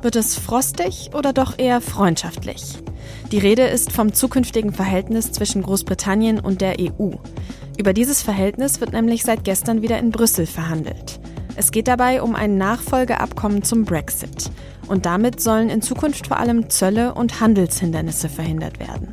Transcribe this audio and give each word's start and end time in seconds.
Wird 0.00 0.16
es 0.16 0.36
frostig 0.36 1.10
oder 1.12 1.32
doch 1.32 1.58
eher 1.58 1.80
freundschaftlich? 1.80 2.78
Die 3.32 3.38
Rede 3.38 3.64
ist 3.64 3.92
vom 3.92 4.14
zukünftigen 4.14 4.72
Verhältnis 4.72 5.32
zwischen 5.32 5.62
Großbritannien 5.62 6.40
und 6.40 6.60
der 6.60 6.76
EU. 6.80 7.10
Über 7.76 7.92
dieses 7.92 8.22
Verhältnis 8.22 8.80
wird 8.80 8.92
nämlich 8.92 9.22
seit 9.22 9.44
gestern 9.44 9.82
wieder 9.82 9.98
in 9.98 10.10
Brüssel 10.10 10.46
verhandelt. 10.46 11.20
Es 11.56 11.72
geht 11.72 11.88
dabei 11.88 12.22
um 12.22 12.34
ein 12.34 12.56
Nachfolgeabkommen 12.56 13.64
zum 13.64 13.84
Brexit. 13.84 14.50
Und 14.86 15.04
damit 15.04 15.40
sollen 15.40 15.68
in 15.68 15.82
Zukunft 15.82 16.28
vor 16.28 16.38
allem 16.38 16.70
Zölle 16.70 17.14
und 17.14 17.40
Handelshindernisse 17.40 18.28
verhindert 18.28 18.78
werden. 18.78 19.12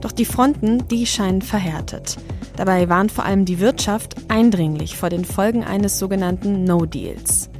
Doch 0.00 0.10
die 0.10 0.24
Fronten, 0.24 0.88
die 0.88 1.06
scheinen 1.06 1.42
verhärtet. 1.42 2.16
Dabei 2.56 2.88
warnt 2.88 3.12
vor 3.12 3.24
allem 3.24 3.44
die 3.44 3.60
Wirtschaft 3.60 4.16
eindringlich 4.28 4.96
vor 4.96 5.08
den 5.08 5.24
Folgen 5.24 5.64
eines 5.64 5.98
sogenannten 5.98 6.64
No-Deals. 6.64 7.50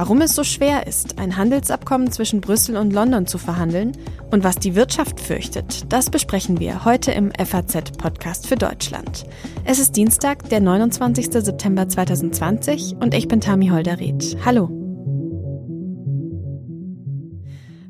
Warum 0.00 0.22
es 0.22 0.34
so 0.34 0.44
schwer 0.44 0.86
ist, 0.86 1.18
ein 1.18 1.36
Handelsabkommen 1.36 2.10
zwischen 2.10 2.40
Brüssel 2.40 2.78
und 2.78 2.90
London 2.90 3.26
zu 3.26 3.36
verhandeln 3.36 3.92
und 4.30 4.44
was 4.44 4.56
die 4.56 4.74
Wirtschaft 4.74 5.20
fürchtet, 5.20 5.92
das 5.92 6.08
besprechen 6.08 6.58
wir 6.58 6.86
heute 6.86 7.12
im 7.12 7.30
FAZ-Podcast 7.32 8.46
für 8.46 8.56
Deutschland. 8.56 9.26
Es 9.64 9.78
ist 9.78 9.96
Dienstag, 9.96 10.48
der 10.48 10.60
29. 10.60 11.26
September 11.26 11.86
2020 11.86 12.96
und 12.98 13.12
ich 13.12 13.28
bin 13.28 13.42
Tami 13.42 13.68
Holderried. 13.68 14.38
Hallo. 14.42 14.68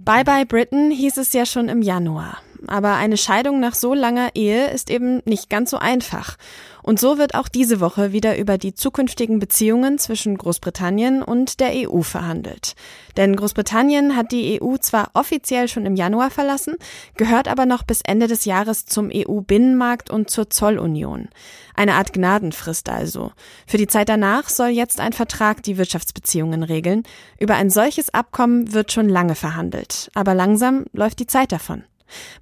Bye 0.05 0.25
bye 0.25 0.47
Britain 0.47 0.91
hieß 0.91 1.17
es 1.19 1.33
ja 1.33 1.47
schon 1.47 1.69
im 1.69 1.81
Januar. 1.81 2.39
Aber 2.71 2.95
eine 2.95 3.17
Scheidung 3.17 3.59
nach 3.59 3.75
so 3.75 3.95
langer 3.95 4.31
Ehe 4.37 4.71
ist 4.71 4.91
eben 4.91 5.23
nicht 5.25 5.51
ganz 5.51 5.71
so 5.71 5.79
einfach. 5.79 6.37
Und 6.85 7.01
so 7.01 7.19
wird 7.19 7.35
auch 7.35 7.49
diese 7.49 7.81
Woche 7.81 8.13
wieder 8.13 8.39
über 8.39 8.59
die 8.59 8.75
zukünftigen 8.75 9.41
Beziehungen 9.41 9.99
zwischen 9.99 10.39
Großbritannien 10.39 11.21
und 11.21 11.59
der 11.59 11.73
EU 11.75 12.03
verhandelt. 12.03 12.77
Denn 13.17 13.35
Großbritannien 13.35 14.15
hat 14.15 14.31
die 14.31 14.63
EU 14.63 14.77
zwar 14.77 15.11
offiziell 15.15 15.67
schon 15.67 15.85
im 15.85 15.97
Januar 15.97 16.31
verlassen, 16.31 16.77
gehört 17.17 17.49
aber 17.49 17.67
noch 17.67 17.83
bis 17.83 18.03
Ende 18.03 18.29
des 18.29 18.45
Jahres 18.45 18.87
zum 18.87 19.11
EU-Binnenmarkt 19.13 20.09
und 20.09 20.31
zur 20.31 20.49
Zollunion. 20.49 21.29
Eine 21.75 21.95
Art 21.95 22.13
Gnadenfrist 22.13 22.89
also. 22.89 23.33
Für 23.67 23.79
die 23.79 23.89
Zeit 23.89 24.09
danach 24.09 24.49
soll 24.49 24.69
jetzt 24.69 25.01
ein 25.01 25.13
Vertrag 25.13 25.65
die 25.65 25.77
Wirtschaftsbeziehungen 25.77 26.63
regeln. 26.63 27.03
Über 27.41 27.57
ein 27.57 27.69
solches 27.69 28.15
Abkommen 28.15 28.73
wird 28.73 28.93
schon 28.93 29.09
lange 29.09 29.35
verhandelt. 29.35 30.09
Aber 30.15 30.35
langsam 30.35 30.85
läuft 30.93 31.19
die 31.19 31.27
Zeit 31.27 31.51
davon. 31.51 31.83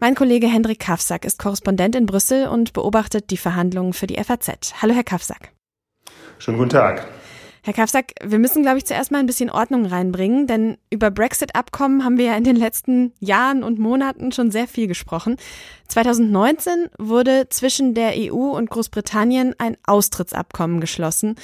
Mein 0.01 0.15
Kollege 0.15 0.47
Hendrik 0.47 0.81
Kafsack 0.81 1.25
ist 1.25 1.39
Korrespondent 1.39 1.95
in 1.95 2.07
Brüssel 2.07 2.49
und 2.49 2.73
beobachtet 2.73 3.31
die 3.31 3.37
Verhandlungen 3.37 3.93
für 3.93 4.07
die 4.07 4.23
FAZ. 4.23 4.75
Hallo, 4.83 4.95
Herr 4.95 5.05
Kafsack. 5.05 5.53
Schönen 6.39 6.59
guten 6.59 6.71
Tag. 6.71 7.07
Herr 7.63 7.75
Kafsack, 7.75 8.15
wir 8.25 8.39
müssen, 8.39 8.63
glaube 8.63 8.79
ich, 8.79 8.87
zuerst 8.87 9.11
mal 9.11 9.19
ein 9.19 9.27
bisschen 9.27 9.51
Ordnung 9.51 9.85
reinbringen, 9.85 10.47
denn 10.47 10.79
über 10.91 11.11
Brexit-Abkommen 11.11 12.05
haben 12.05 12.17
wir 12.17 12.27
ja 12.27 12.37
in 12.37 12.45
den 12.45 12.57
letzten 12.57 13.13
Jahren 13.21 13.63
und 13.63 13.79
Monaten 13.79 14.33
schon 14.33 14.51
sehr 14.51 14.67
viel 14.67 14.87
gesprochen. 14.87 15.37
2019 15.89 16.89
wurde 16.99 17.49
zwischen 17.51 17.95
der 17.95 18.13
EU 18.17 18.57
und 18.57 18.71
Großbritannien 18.71 19.55
ein 19.59 19.77
Austrittsabkommen 19.85 20.81
geschlossen. 20.81 21.35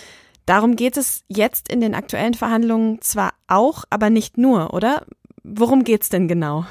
Darum 0.47 0.77
geht 0.77 0.97
es 0.97 1.25
jetzt 1.29 1.71
in 1.71 1.81
den 1.81 1.95
aktuellen 1.95 2.35
Verhandlungen 2.35 3.01
zwar 3.01 3.33
auch, 3.47 3.85
aber 3.91 4.09
nicht 4.09 4.39
nur, 4.39 4.73
oder? 4.73 5.05
Worum 5.43 5.85
geht's 5.85 6.09
denn 6.09 6.29
genau? 6.29 6.65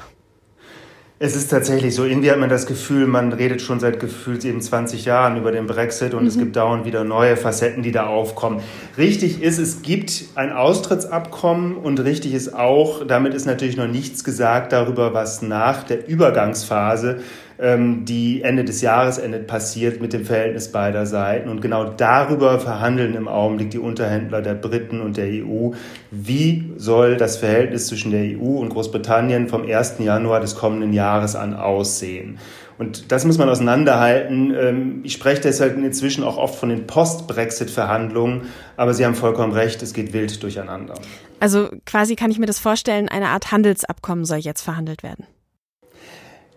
Es 1.24 1.34
ist 1.34 1.50
tatsächlich 1.50 1.94
so, 1.94 2.04
irgendwie 2.04 2.30
hat 2.30 2.38
man 2.38 2.50
das 2.50 2.66
Gefühl, 2.66 3.06
man 3.06 3.32
redet 3.32 3.62
schon 3.62 3.80
seit 3.80 3.98
gefühlt 3.98 4.44
eben 4.44 4.60
20 4.60 5.06
Jahren 5.06 5.38
über 5.38 5.52
den 5.52 5.66
Brexit 5.66 6.12
und 6.12 6.24
mhm. 6.24 6.28
es 6.28 6.36
gibt 6.36 6.54
dauernd 6.54 6.84
wieder 6.84 7.02
neue 7.02 7.38
Facetten, 7.38 7.82
die 7.82 7.92
da 7.92 8.08
aufkommen. 8.08 8.60
Richtig 8.98 9.42
ist, 9.42 9.56
es 9.56 9.80
gibt 9.80 10.24
ein 10.34 10.52
Austrittsabkommen 10.52 11.78
und 11.78 11.98
richtig 12.00 12.34
ist 12.34 12.54
auch, 12.54 13.06
damit 13.06 13.32
ist 13.32 13.46
natürlich 13.46 13.78
noch 13.78 13.88
nichts 13.88 14.22
gesagt 14.22 14.74
darüber, 14.74 15.14
was 15.14 15.40
nach 15.40 15.84
der 15.84 16.06
Übergangsphase 16.06 17.20
die 17.58 18.42
Ende 18.42 18.64
des 18.64 18.80
Jahres 18.80 19.18
endet, 19.18 19.46
passiert 19.46 20.00
mit 20.00 20.12
dem 20.12 20.24
Verhältnis 20.24 20.72
beider 20.72 21.06
Seiten. 21.06 21.48
Und 21.48 21.60
genau 21.60 21.84
darüber 21.84 22.58
verhandeln 22.58 23.14
im 23.14 23.28
Augenblick 23.28 23.70
die 23.70 23.78
Unterhändler 23.78 24.42
der 24.42 24.54
Briten 24.54 25.00
und 25.00 25.16
der 25.16 25.26
EU. 25.26 25.70
Wie 26.10 26.72
soll 26.76 27.16
das 27.16 27.36
Verhältnis 27.36 27.86
zwischen 27.86 28.10
der 28.10 28.22
EU 28.22 28.58
und 28.58 28.70
Großbritannien 28.70 29.48
vom 29.48 29.62
1. 29.68 29.96
Januar 30.00 30.40
des 30.40 30.56
kommenden 30.56 30.92
Jahres 30.92 31.36
an 31.36 31.54
aussehen? 31.54 32.38
Und 32.76 33.12
das 33.12 33.24
muss 33.24 33.38
man 33.38 33.48
auseinanderhalten. 33.48 34.52
Ähm, 34.52 35.00
ich 35.04 35.12
spreche 35.12 35.42
deshalb 35.42 35.76
inzwischen 35.76 36.24
auch 36.24 36.36
oft 36.36 36.56
von 36.56 36.68
den 36.68 36.86
Post-Brexit-Verhandlungen, 36.86 38.42
aber 38.76 38.94
Sie 38.94 39.06
haben 39.06 39.14
vollkommen 39.14 39.52
recht, 39.52 39.80
es 39.82 39.94
geht 39.94 40.12
wild 40.12 40.42
durcheinander. 40.42 40.94
Also 41.38 41.68
quasi 41.86 42.16
kann 42.16 42.30
ich 42.30 42.38
mir 42.38 42.46
das 42.46 42.58
vorstellen, 42.58 43.08
eine 43.08 43.28
Art 43.28 43.52
Handelsabkommen 43.52 44.24
soll 44.24 44.38
jetzt 44.38 44.62
verhandelt 44.62 45.02
werden. 45.02 45.26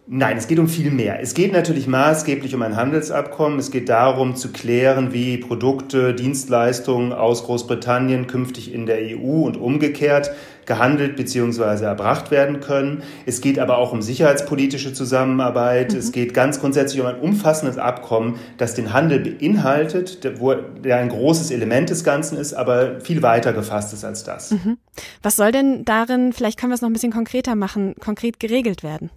Nein, 0.10 0.38
es 0.38 0.48
geht 0.48 0.58
um 0.58 0.70
viel 0.70 0.90
mehr. 0.90 1.20
Es 1.22 1.34
geht 1.34 1.52
natürlich 1.52 1.86
maßgeblich 1.86 2.56
um 2.56 2.62
ein 2.62 2.78
Handelsabkommen. 2.78 3.60
Es 3.60 3.72
geht 3.72 3.90
darum 3.90 4.38
zu 4.38 4.54
klären, 4.54 5.12
wie 5.12 5.38
Produkte, 5.38 6.14
Dienstleistungen 6.14 7.12
aus 7.12 7.44
Großbritannien 7.44 8.26
künftig 8.26 8.74
in 8.74 8.86
der 8.86 9.00
EU 9.00 9.46
und 9.46 9.58
umgekehrt 9.58 10.32
gehandelt 10.66 11.18
bzw. 11.18 11.84
erbracht 11.84 12.32
werden 12.32 12.62
können. 12.62 13.04
Es 13.26 13.42
geht 13.42 13.60
aber 13.60 13.78
auch 13.80 13.92
um 13.92 14.02
sicherheitspolitische 14.02 14.94
Zusammenarbeit. 14.94 15.92
Mhm. 15.92 16.00
Es 16.00 16.14
geht 16.14 16.34
ganz 16.34 16.62
grundsätzlich 16.62 17.02
um 17.02 17.08
ein 17.08 17.20
umfassendes 17.20 17.78
Abkommen, 17.78 18.36
das 18.58 18.76
den 18.76 18.94
Handel 18.94 19.20
beinhaltet, 19.20 20.20
wo 20.40 20.54
der 20.54 20.98
ein 20.98 21.10
großes 21.10 21.52
Element 21.52 21.90
des 21.90 22.06
Ganzen 22.06 22.38
ist, 22.38 22.54
aber 22.54 23.02
viel 23.02 23.24
weiter 23.24 23.52
gefasst 23.52 23.92
ist 23.92 24.06
als 24.06 24.24
das. 24.24 24.52
Mhm. 24.52 24.78
Was 25.22 25.36
soll 25.36 25.52
denn 25.52 25.84
darin, 25.84 26.32
vielleicht 26.32 26.58
können 26.58 26.72
wir 26.72 26.76
es 26.76 26.82
noch 26.82 26.90
ein 26.90 26.94
bisschen 26.94 27.12
konkreter 27.12 27.56
machen, 27.56 27.96
konkret 28.00 28.40
geregelt 28.40 28.84
werden? 28.84 29.10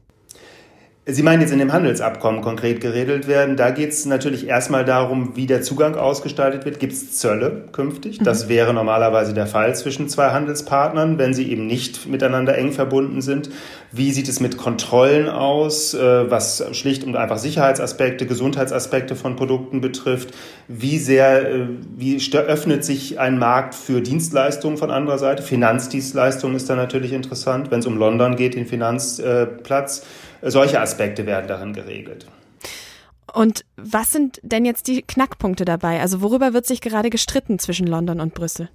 Sie 1.06 1.22
meinen 1.22 1.40
jetzt 1.40 1.50
in 1.50 1.58
dem 1.58 1.72
Handelsabkommen 1.72 2.42
konkret 2.42 2.82
geregelt 2.82 3.26
werden. 3.26 3.56
Da 3.56 3.70
geht 3.70 3.88
es 3.88 4.04
natürlich 4.04 4.46
erstmal 4.46 4.84
darum, 4.84 5.34
wie 5.34 5.46
der 5.46 5.62
Zugang 5.62 5.96
ausgestaltet 5.96 6.66
wird. 6.66 6.78
Gibt 6.78 6.92
es 6.92 7.16
Zölle 7.16 7.64
künftig? 7.72 8.20
Mhm. 8.20 8.24
Das 8.24 8.50
wäre 8.50 8.74
normalerweise 8.74 9.32
der 9.32 9.46
Fall 9.46 9.74
zwischen 9.74 10.10
zwei 10.10 10.30
Handelspartnern, 10.30 11.16
wenn 11.16 11.32
sie 11.32 11.50
eben 11.50 11.66
nicht 11.66 12.06
miteinander 12.06 12.56
eng 12.58 12.72
verbunden 12.72 13.22
sind. 13.22 13.48
Wie 13.92 14.12
sieht 14.12 14.28
es 14.28 14.40
mit 14.40 14.58
Kontrollen 14.58 15.30
aus, 15.30 15.94
äh, 15.94 16.30
was 16.30 16.62
schlicht 16.72 17.02
und 17.04 17.16
einfach 17.16 17.38
Sicherheitsaspekte, 17.38 18.26
Gesundheitsaspekte 18.26 19.16
von 19.16 19.36
Produkten 19.36 19.80
betrifft? 19.80 20.34
Wie 20.68 20.98
sehr, 20.98 21.50
äh, 21.50 21.66
wie 21.96 22.20
öffnet 22.34 22.84
sich 22.84 23.18
ein 23.18 23.38
Markt 23.38 23.74
für 23.74 24.02
Dienstleistungen 24.02 24.76
von 24.76 24.90
anderer 24.90 25.18
Seite? 25.18 25.42
Finanzdienstleistungen 25.42 26.56
ist 26.56 26.68
da 26.68 26.76
natürlich 26.76 27.14
interessant, 27.14 27.70
wenn 27.70 27.80
es 27.80 27.86
um 27.86 27.96
London 27.96 28.36
geht, 28.36 28.54
den 28.54 28.66
Finanzplatz. 28.66 30.04
Solche 30.42 30.80
Aspekte 30.80 31.26
werden 31.26 31.48
darin 31.48 31.72
geregelt. 31.72 32.26
Und 33.32 33.64
was 33.76 34.12
sind 34.12 34.40
denn 34.42 34.64
jetzt 34.64 34.88
die 34.88 35.02
Knackpunkte 35.02 35.64
dabei? 35.64 36.00
Also 36.00 36.20
worüber 36.20 36.52
wird 36.52 36.66
sich 36.66 36.80
gerade 36.80 37.10
gestritten 37.10 37.58
zwischen 37.58 37.86
London 37.86 38.20
und 38.20 38.34
Brüssel? 38.34 38.68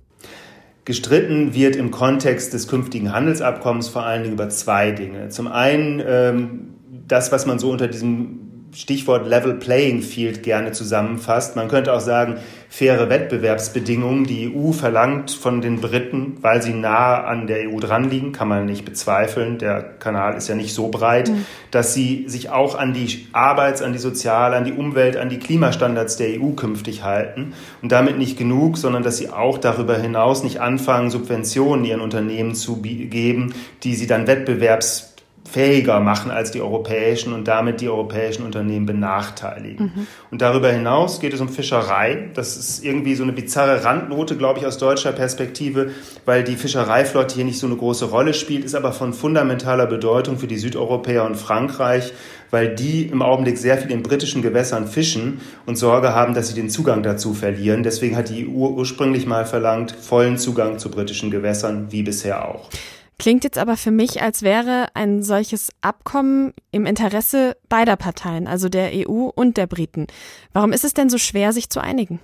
Gestritten 0.86 1.54
wird 1.54 1.76
im 1.76 1.92
Kontext 1.92 2.54
des 2.54 2.68
künftigen 2.68 3.12
Handelsabkommens 3.12 3.90
vor 3.90 4.04
allen 4.04 4.24
Dingen 4.24 4.36
über 4.36 4.50
zwei 4.50 4.92
Dinge. 4.92 5.30
Zum 5.30 5.48
einen 5.48 6.02
ähm, 6.06 6.76
das, 7.08 7.32
was 7.32 7.46
man 7.46 7.60
so 7.60 7.72
unter 7.72 7.88
diesem 7.88 8.45
Stichwort 8.76 9.26
Level 9.26 9.54
Playing 9.54 10.02
Field 10.02 10.44
gerne 10.44 10.74
zusammenfasst. 10.74 11.56
Man 11.56 11.70
könnte 11.70 11.94
auch 11.94 12.02
sagen, 12.02 12.40
faire 12.68 13.10
Wettbewerbsbedingungen. 13.10 14.26
Die 14.26 14.54
EU 14.54 14.74
verlangt 14.74 15.32
von 15.32 15.62
den 15.62 15.80
Briten, 15.80 16.38
weil 16.42 16.62
sie 16.62 16.74
nah 16.74 17.24
an 17.24 17.48
der 17.48 17.70
EU 17.70 17.80
dran 17.80 18.10
liegen, 18.10 18.34
kann 18.34 18.50
man 18.50 18.66
nicht 18.66 18.84
bezweifeln, 18.84 19.60
der 19.60 19.82
Kanal 19.82 20.36
ist 20.36 20.50
ja 20.50 20.56
nicht 20.56 20.74
so 20.74 20.90
breit, 20.90 21.30
mhm. 21.30 21.46
dass 21.72 21.94
sie 21.94 22.26
sich 22.28 22.50
auch 22.50 22.76
an 22.76 22.94
die 22.94 23.28
Arbeits-, 23.32 23.82
an 23.82 23.94
die 23.94 24.00
Sozial-, 24.00 24.54
an 24.54 24.66
die 24.66 24.74
Umwelt-, 24.74 25.16
an 25.16 25.30
die 25.30 25.40
Klimastandards 25.40 26.18
der 26.18 26.42
EU 26.42 26.50
künftig 26.50 27.04
halten. 27.04 27.54
Und 27.82 27.94
damit 27.94 28.18
nicht 28.18 28.38
genug, 28.38 28.78
sondern 28.78 29.04
dass 29.04 29.16
sie 29.16 29.30
auch 29.30 29.58
darüber 29.58 29.98
hinaus 29.98 30.44
nicht 30.44 30.60
anfangen, 30.60 31.12
Subventionen 31.12 31.86
ihren 31.86 32.02
Unternehmen 32.02 32.56
zu 32.56 32.82
geben, 32.82 33.54
die 33.84 33.96
sie 33.96 34.08
dann 34.08 34.28
wettbewerbs 34.28 35.15
fähiger 35.56 36.02
machen 36.02 36.32
als 36.32 36.52
die 36.52 36.60
europäischen 36.60 37.32
und 37.32 37.48
damit 37.48 37.80
die 37.80 37.88
europäischen 37.88 38.44
Unternehmen 38.44 38.86
benachteiligen. 38.86 39.86
Mhm. 39.86 40.08
Und 40.30 40.42
darüber 40.42 40.70
hinaus 40.70 41.22
geht 41.22 41.34
es 41.34 41.40
um 41.40 41.48
Fischerei. 41.48 42.28
Das 42.34 42.58
ist 42.58 42.84
irgendwie 42.84 43.16
so 43.16 43.24
eine 43.24 43.32
bizarre 43.32 43.86
Randnote, 43.86 44.36
glaube 44.36 44.60
ich, 44.60 44.66
aus 44.66 44.78
deutscher 44.78 45.14
Perspektive, 45.14 45.92
weil 46.26 46.44
die 46.44 46.58
Fischereiflotte 46.58 47.36
hier 47.36 47.46
nicht 47.46 47.58
so 47.58 47.68
eine 47.68 47.78
große 47.78 48.04
Rolle 48.04 48.34
spielt, 48.34 48.66
ist 48.66 48.76
aber 48.76 48.92
von 48.92 49.14
fundamentaler 49.14 49.86
Bedeutung 49.86 50.38
für 50.38 50.48
die 50.48 50.58
Südeuropäer 50.58 51.24
und 51.24 51.36
Frankreich, 51.36 52.12
weil 52.52 52.76
die 52.76 53.04
im 53.04 53.22
Augenblick 53.22 53.58
sehr 53.58 53.78
viel 53.78 53.92
in 53.92 54.04
britischen 54.04 54.42
Gewässern 54.42 54.88
fischen 54.88 55.40
und 55.66 55.78
Sorge 55.78 56.14
haben, 56.14 56.34
dass 56.34 56.50
sie 56.50 56.56
den 56.56 56.70
Zugang 56.70 57.02
dazu 57.02 57.34
verlieren. 57.34 57.82
Deswegen 57.82 58.18
hat 58.18 58.28
die 58.28 58.46
EU 58.46 58.68
ursprünglich 58.72 59.26
mal 59.26 59.46
verlangt, 59.46 59.94
vollen 59.94 60.38
Zugang 60.38 60.80
zu 60.80 60.92
britischen 60.92 61.32
Gewässern, 61.32 61.88
wie 61.92 62.04
bisher 62.04 62.46
auch. 62.46 62.70
Klingt 63.18 63.44
jetzt 63.44 63.58
aber 63.58 63.78
für 63.78 63.92
mich, 63.92 64.22
als 64.22 64.42
wäre 64.42 64.88
ein 64.94 65.24
solches 65.24 65.70
Abkommen 65.82 66.54
im 66.72 66.86
Interesse 66.86 67.56
beider 67.70 67.96
Parteien, 67.96 68.48
also 68.48 68.68
der 68.68 68.92
EU 68.94 69.30
und 69.34 69.58
der 69.58 69.68
Briten. 69.68 70.08
Warum 70.52 70.74
ist 70.74 70.84
es 70.84 70.94
denn 70.94 71.10
so 71.10 71.18
schwer, 71.18 71.54
sich 71.54 71.70
zu 71.70 71.80
einigen? 71.80 72.20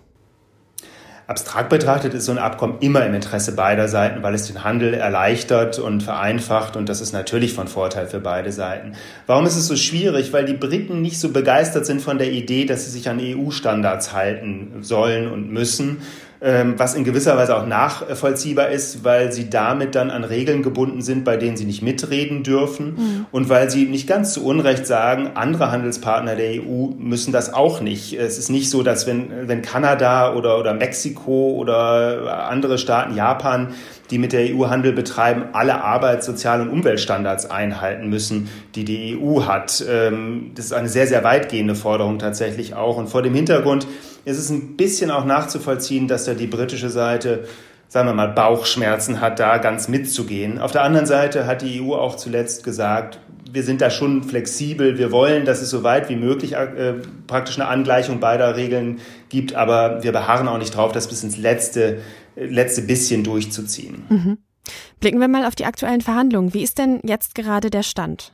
Abstrakt 1.32 1.70
betrachtet 1.70 2.14
ist 2.14 2.26
so 2.26 2.34
ein 2.34 2.38
Abkommen 2.38 2.80
immer 2.82 3.06
im 3.06 3.14
Interesse 3.14 3.56
beider 3.56 3.88
Seiten, 3.88 4.22
weil 4.22 4.34
es 4.36 4.48
den 4.48 4.66
Handel 4.66 4.94
erleichtert 4.94 5.80
und 5.80 6.04
vereinfacht 6.04 6.76
und 6.76 6.90
das 6.90 7.00
ist 7.00 7.14
natürlich 7.14 7.54
von 7.54 7.70
Vorteil 7.70 8.08
für 8.08 8.20
beide 8.20 8.52
Seiten. 8.52 8.94
Warum 9.28 9.46
ist 9.46 9.56
es 9.56 9.68
so 9.68 9.78
schwierig? 9.78 10.34
Weil 10.34 10.44
die 10.44 10.56
Briten 10.56 11.02
nicht 11.02 11.22
so 11.22 11.30
begeistert 11.30 11.86
sind 11.86 12.02
von 12.02 12.18
der 12.18 12.32
Idee, 12.34 12.66
dass 12.66 12.84
sie 12.84 12.92
sich 12.92 13.08
an 13.08 13.22
EU-Standards 13.22 14.12
halten 14.12 14.80
sollen 14.82 15.32
und 15.32 15.50
müssen 15.50 16.02
was 16.42 16.96
in 16.96 17.04
gewisser 17.04 17.38
Weise 17.38 17.56
auch 17.56 17.68
nachvollziehbar 17.68 18.70
ist, 18.70 19.04
weil 19.04 19.32
sie 19.32 19.52
damit 19.52 19.94
dann 19.94 20.10
an 20.10 20.24
Regeln 20.24 20.64
gebunden 20.64 21.04
sind, 21.04 21.24
bei 21.24 21.38
denen 21.38 21.56
sie 21.56 21.66
nicht 21.66 21.84
mitreden 21.84 22.42
dürfen 22.42 22.86
mhm. 22.86 23.26
und 23.32 23.48
weil 23.48 23.70
sie 23.70 23.86
nicht 23.86 24.08
ganz 24.08 24.34
zu 24.34 24.44
Unrecht 24.44 24.88
sagen, 24.88 25.32
andere 25.36 25.72
Handelspartner 25.72 26.36
der 26.36 26.64
EU 26.64 26.88
müssen 26.98 27.32
das 27.32 27.54
auch 27.54 27.80
nicht. 27.80 28.14
Es 28.14 28.40
ist 28.40 28.50
nicht 28.50 28.72
so, 28.72 28.82
dass 28.82 29.06
wenn, 29.06 29.48
wenn 29.48 29.62
Kanada 29.62 30.34
oder, 30.34 30.58
oder 30.58 30.74
Mexiko 30.74 31.52
oder 31.52 32.50
andere 32.50 32.80
Staaten, 32.80 33.16
Japan, 33.16 33.76
die 34.10 34.18
mit 34.18 34.34
der 34.34 34.56
EU 34.56 34.68
Handel 34.68 34.94
betreiben, 34.94 35.46
alle 35.54 35.84
Arbeits-, 35.84 36.26
Sozial- 36.26 36.62
und 36.62 36.70
Umweltstandards 36.70 37.50
einhalten 37.50 38.10
müssen, 38.10 38.50
die 38.76 38.84
die 38.84 39.18
EU 39.18 39.44
hat. 39.44 39.84
Ähm, 39.88 40.52
das 40.56 40.66
ist 40.66 40.74
eine 40.74 40.90
sehr, 40.90 41.06
sehr 41.06 41.24
weitgehende 41.24 41.76
Forderung 41.76 42.20
tatsächlich 42.20 42.74
auch. 42.74 42.98
Und 42.98 43.08
vor 43.08 43.22
dem 43.22 43.34
Hintergrund 43.34 43.88
ist 44.26 44.38
es 44.38 44.50
ein 44.50 44.78
bisschen 44.78 45.12
auch 45.12 45.26
nachzuvollziehen, 45.26 46.08
dass 46.08 46.26
da 46.26 46.34
die 46.34 46.48
britische 46.48 46.90
Seite 46.90 47.46
sagen 47.92 48.08
wir 48.08 48.14
mal, 48.14 48.30
Bauchschmerzen 48.30 49.20
hat, 49.20 49.40
da 49.40 49.58
ganz 49.58 49.90
mitzugehen. 49.90 50.60
Auf 50.60 50.72
der 50.72 50.84
anderen 50.84 51.06
Seite 51.06 51.46
hat 51.46 51.62
die 51.62 51.82
EU 51.82 51.94
auch 51.94 52.16
zuletzt 52.16 52.64
gesagt, 52.64 53.20
wir 53.52 53.64
sind 53.64 53.82
da 53.82 53.90
schon 53.90 54.24
flexibel, 54.24 54.98
wir 54.98 55.12
wollen, 55.12 55.44
dass 55.44 55.62
es 55.62 55.70
so 55.70 55.84
weit 55.84 56.08
wie 56.08 56.16
möglich 56.16 56.54
äh, 56.54 56.94
praktisch 57.28 57.60
eine 57.60 57.68
Angleichung 57.68 58.22
beider 58.22 58.56
Regeln 58.56 59.02
gibt, 59.28 59.56
aber 59.56 60.04
wir 60.04 60.14
beharren 60.14 60.48
auch 60.48 60.58
nicht 60.58 60.74
drauf, 60.74 60.94
das 60.94 61.10
bis 61.10 61.22
ins 61.24 61.36
letzte, 61.38 62.00
letzte 62.38 62.84
bisschen 62.84 63.26
durchzuziehen. 63.26 64.04
Mhm. 64.08 64.38
Blicken 65.02 65.20
wir 65.20 65.28
mal 65.28 65.46
auf 65.46 65.56
die 65.56 65.66
aktuellen 65.66 66.00
Verhandlungen. 66.00 66.54
Wie 66.54 66.64
ist 66.64 66.78
denn 66.78 67.02
jetzt 67.04 67.36
gerade 67.36 67.70
der 67.70 67.84
Stand? 67.84 68.34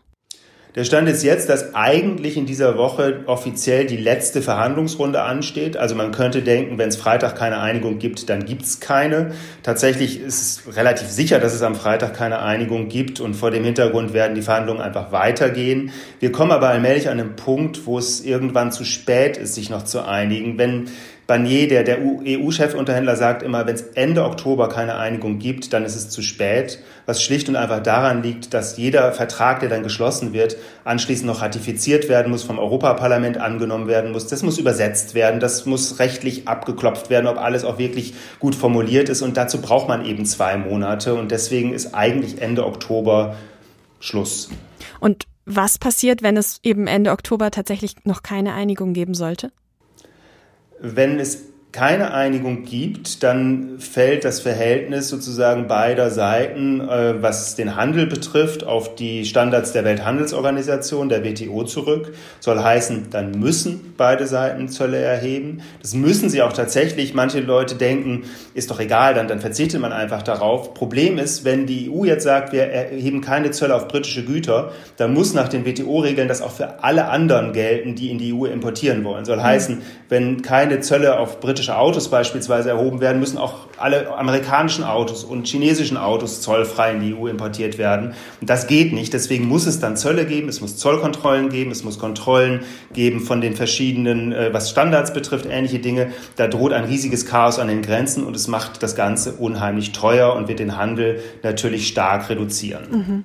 Der 0.77 0.83
Stand 0.83 1.09
ist 1.09 1.23
jetzt, 1.23 1.49
dass 1.49 1.73
eigentlich 1.73 2.37
in 2.37 2.45
dieser 2.45 2.77
Woche 2.77 3.21
offiziell 3.25 3.87
die 3.87 3.97
letzte 3.97 4.43
Verhandlungsrunde 4.43 5.23
ansteht. 5.23 5.75
Also 5.75 5.95
man 5.95 6.11
könnte 6.11 6.43
denken, 6.43 6.77
wenn 6.77 6.89
es 6.89 6.97
Freitag 6.97 7.35
keine 7.35 7.57
Einigung 7.57 7.97
gibt, 7.97 8.29
dann 8.29 8.45
gibt 8.45 8.61
es 8.61 8.79
keine. 8.79 9.31
Tatsächlich 9.63 10.21
ist 10.21 10.67
es 10.67 10.77
relativ 10.77 11.07
sicher, 11.07 11.39
dass 11.39 11.55
es 11.55 11.63
am 11.63 11.73
Freitag 11.73 12.13
keine 12.13 12.43
Einigung 12.43 12.89
gibt 12.89 13.19
und 13.19 13.33
vor 13.33 13.49
dem 13.49 13.63
Hintergrund 13.63 14.13
werden 14.13 14.35
die 14.35 14.43
Verhandlungen 14.43 14.79
einfach 14.79 15.11
weitergehen. 15.11 15.89
Wir 16.19 16.31
kommen 16.31 16.51
aber 16.51 16.69
allmählich 16.69 17.09
an 17.09 17.19
einen 17.19 17.35
Punkt, 17.35 17.87
wo 17.87 17.97
es 17.97 18.23
irgendwann 18.23 18.71
zu 18.71 18.85
spät 18.85 19.37
ist, 19.37 19.55
sich 19.55 19.71
noch 19.71 19.83
zu 19.83 20.05
einigen. 20.05 20.59
Wenn 20.59 20.89
Barnier, 21.27 21.67
der, 21.67 21.83
der 21.83 21.99
EU-Chefunterhändler, 21.99 23.17
sagt 23.17 23.43
immer, 23.43 23.67
wenn 23.67 23.75
es 23.75 23.81
Ende 23.81 24.23
Oktober 24.23 24.69
keine 24.69 24.95
Einigung 24.95 25.39
gibt, 25.39 25.73
dann 25.73 25.83
ist 25.83 25.97
es 25.97 26.09
zu 26.09 26.21
spät, 26.21 26.79
was 27.05 27.21
schlicht 27.21 27.49
und 27.49 27.57
einfach 27.57 27.83
daran 27.83 28.23
liegt, 28.23 28.53
dass 28.53 28.77
jeder 28.77 29.11
Vertrag, 29.11 29.59
der 29.59 29.67
dann 29.67 29.83
geschlossen 29.83 30.31
wird, 30.31 30.55
anschließend 30.85 31.27
noch 31.27 31.41
ratifiziert 31.41 32.07
werden 32.07 32.31
muss, 32.31 32.43
vom 32.43 32.59
Europaparlament 32.59 33.37
angenommen 33.39 33.87
werden 33.87 34.13
muss. 34.13 34.27
Das 34.27 34.41
muss 34.41 34.57
übersetzt 34.57 35.15
werden, 35.15 35.41
das 35.41 35.65
muss 35.65 35.99
rechtlich 35.99 36.47
abgeklopft 36.47 37.09
werden, 37.09 37.27
ob 37.27 37.37
alles 37.37 37.65
auch 37.65 37.77
wirklich 37.77 38.13
gut 38.39 38.55
formuliert 38.55 39.09
ist. 39.09 39.21
Und 39.21 39.35
dazu 39.35 39.59
braucht 39.59 39.89
man 39.89 40.05
eben 40.05 40.25
zwei 40.25 40.55
Monate. 40.55 41.13
Und 41.13 41.31
deswegen 41.31 41.73
ist 41.73 41.93
eigentlich 41.93 42.41
Ende 42.41 42.65
Oktober 42.65 43.35
Schluss. 43.99 44.49
Und 45.01 45.25
was 45.45 45.77
passiert, 45.77 46.23
wenn 46.23 46.37
es 46.37 46.59
eben 46.63 46.87
Ende 46.87 47.11
Oktober 47.11 47.51
tatsächlich 47.51 47.95
noch 48.05 48.23
keine 48.23 48.53
Einigung 48.53 48.93
geben 48.93 49.13
sollte? 49.13 49.51
Wenn 50.79 51.19
es 51.19 51.45
keine 51.77 52.11
Einigung 52.11 52.63
gibt, 52.63 53.21
dann 53.21 53.77
fällt 53.77 54.25
das 54.25 54.39
Verhältnis 54.39 55.09
sozusagen 55.09 55.67
beider 55.67 56.09
Seiten, 56.09 56.81
äh, 56.81 57.21
was 57.21 57.55
den 57.55 57.75
Handel 57.75 58.07
betrifft, 58.07 58.63
auf 58.63 58.95
die 58.95 59.25
Standards 59.25 59.73
der 59.73 59.85
Welthandelsorganisation, 59.85 61.07
der 61.07 61.23
WTO 61.23 61.65
zurück. 61.65 62.15
Soll 62.39 62.63
heißen, 62.63 63.11
dann 63.11 63.39
müssen 63.39 63.93
beide 63.95 64.25
Seiten 64.25 64.69
Zölle 64.69 64.97
erheben. 64.97 65.61
Das 65.79 65.93
müssen 65.93 66.31
sie 66.31 66.41
auch 66.41 66.51
tatsächlich. 66.51 67.13
Manche 67.13 67.41
Leute 67.41 67.75
denken, 67.75 68.23
ist 68.55 68.71
doch 68.71 68.79
egal, 68.79 69.13
dann, 69.13 69.27
dann 69.27 69.39
verzichtet 69.39 69.79
man 69.79 69.93
einfach 69.93 70.23
darauf. 70.23 70.73
Problem 70.73 71.19
ist, 71.19 71.45
wenn 71.45 71.67
die 71.67 71.91
EU 71.91 72.05
jetzt 72.05 72.23
sagt, 72.23 72.53
wir 72.53 72.63
erheben 72.63 73.21
keine 73.21 73.51
Zölle 73.51 73.75
auf 73.75 73.87
britische 73.87 74.25
Güter, 74.25 74.71
dann 74.95 75.13
muss 75.13 75.35
nach 75.35 75.47
den 75.47 75.63
WTO-Regeln 75.63 76.27
das 76.27 76.41
auch 76.41 76.53
für 76.53 76.83
alle 76.83 77.09
anderen 77.09 77.53
gelten, 77.53 77.93
die 77.93 78.09
in 78.09 78.17
die 78.17 78.33
EU 78.33 78.45
importieren 78.45 79.03
wollen. 79.03 79.25
Soll 79.25 79.43
heißen, 79.43 79.83
wenn 80.09 80.41
keine 80.41 80.79
Zölle 80.79 81.19
auf 81.19 81.39
britische 81.39 81.66
chinesische 81.67 81.77
Autos 81.77 82.09
beispielsweise 82.09 82.69
erhoben 82.69 83.01
werden, 83.01 83.19
müssen 83.19 83.37
auch 83.37 83.67
alle 83.77 84.15
amerikanischen 84.15 84.83
Autos 84.83 85.23
und 85.23 85.47
chinesischen 85.47 85.97
Autos 85.97 86.41
zollfrei 86.41 86.93
in 86.93 87.01
die 87.01 87.13
EU 87.13 87.27
importiert 87.27 87.77
werden. 87.77 88.13
Und 88.41 88.49
das 88.49 88.67
geht 88.67 88.93
nicht. 88.93 89.13
Deswegen 89.13 89.47
muss 89.47 89.65
es 89.65 89.79
dann 89.79 89.97
Zölle 89.97 90.25
geben, 90.25 90.49
es 90.49 90.61
muss 90.61 90.77
Zollkontrollen 90.77 91.49
geben, 91.49 91.71
es 91.71 91.83
muss 91.83 91.99
Kontrollen 91.99 92.61
geben 92.93 93.19
von 93.19 93.41
den 93.41 93.55
verschiedenen, 93.55 94.31
äh, 94.31 94.53
was 94.53 94.69
Standards 94.69 95.13
betrifft, 95.13 95.45
ähnliche 95.45 95.79
Dinge. 95.79 96.11
Da 96.35 96.47
droht 96.47 96.73
ein 96.73 96.85
riesiges 96.85 97.25
Chaos 97.25 97.59
an 97.59 97.67
den 97.67 97.81
Grenzen 97.81 98.23
und 98.23 98.35
es 98.35 98.47
macht 98.47 98.81
das 98.81 98.95
Ganze 98.95 99.33
unheimlich 99.33 99.91
teuer 99.91 100.35
und 100.35 100.47
wird 100.47 100.59
den 100.59 100.77
Handel 100.77 101.21
natürlich 101.43 101.87
stark 101.87 102.29
reduzieren. 102.29 102.85
Mhm. 102.91 103.23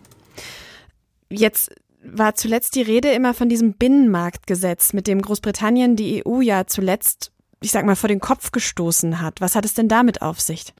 Jetzt 1.30 1.70
war 2.04 2.34
zuletzt 2.34 2.74
die 2.74 2.82
Rede 2.82 3.10
immer 3.12 3.32
von 3.32 3.48
diesem 3.48 3.74
Binnenmarktgesetz, 3.74 4.92
mit 4.92 5.06
dem 5.06 5.22
Großbritannien 5.22 5.94
die 5.94 6.24
EU 6.26 6.40
ja 6.40 6.66
zuletzt 6.66 7.32
ich 7.62 7.72
sag 7.72 7.84
mal, 7.84 7.96
vor 7.96 8.08
den 8.08 8.20
Kopf 8.20 8.52
gestoßen 8.52 9.20
hat. 9.20 9.40
Was 9.40 9.54
hat 9.54 9.64
es 9.64 9.74
denn 9.74 9.88
damit 9.88 10.22
auf 10.22 10.40
sich? 10.40 10.74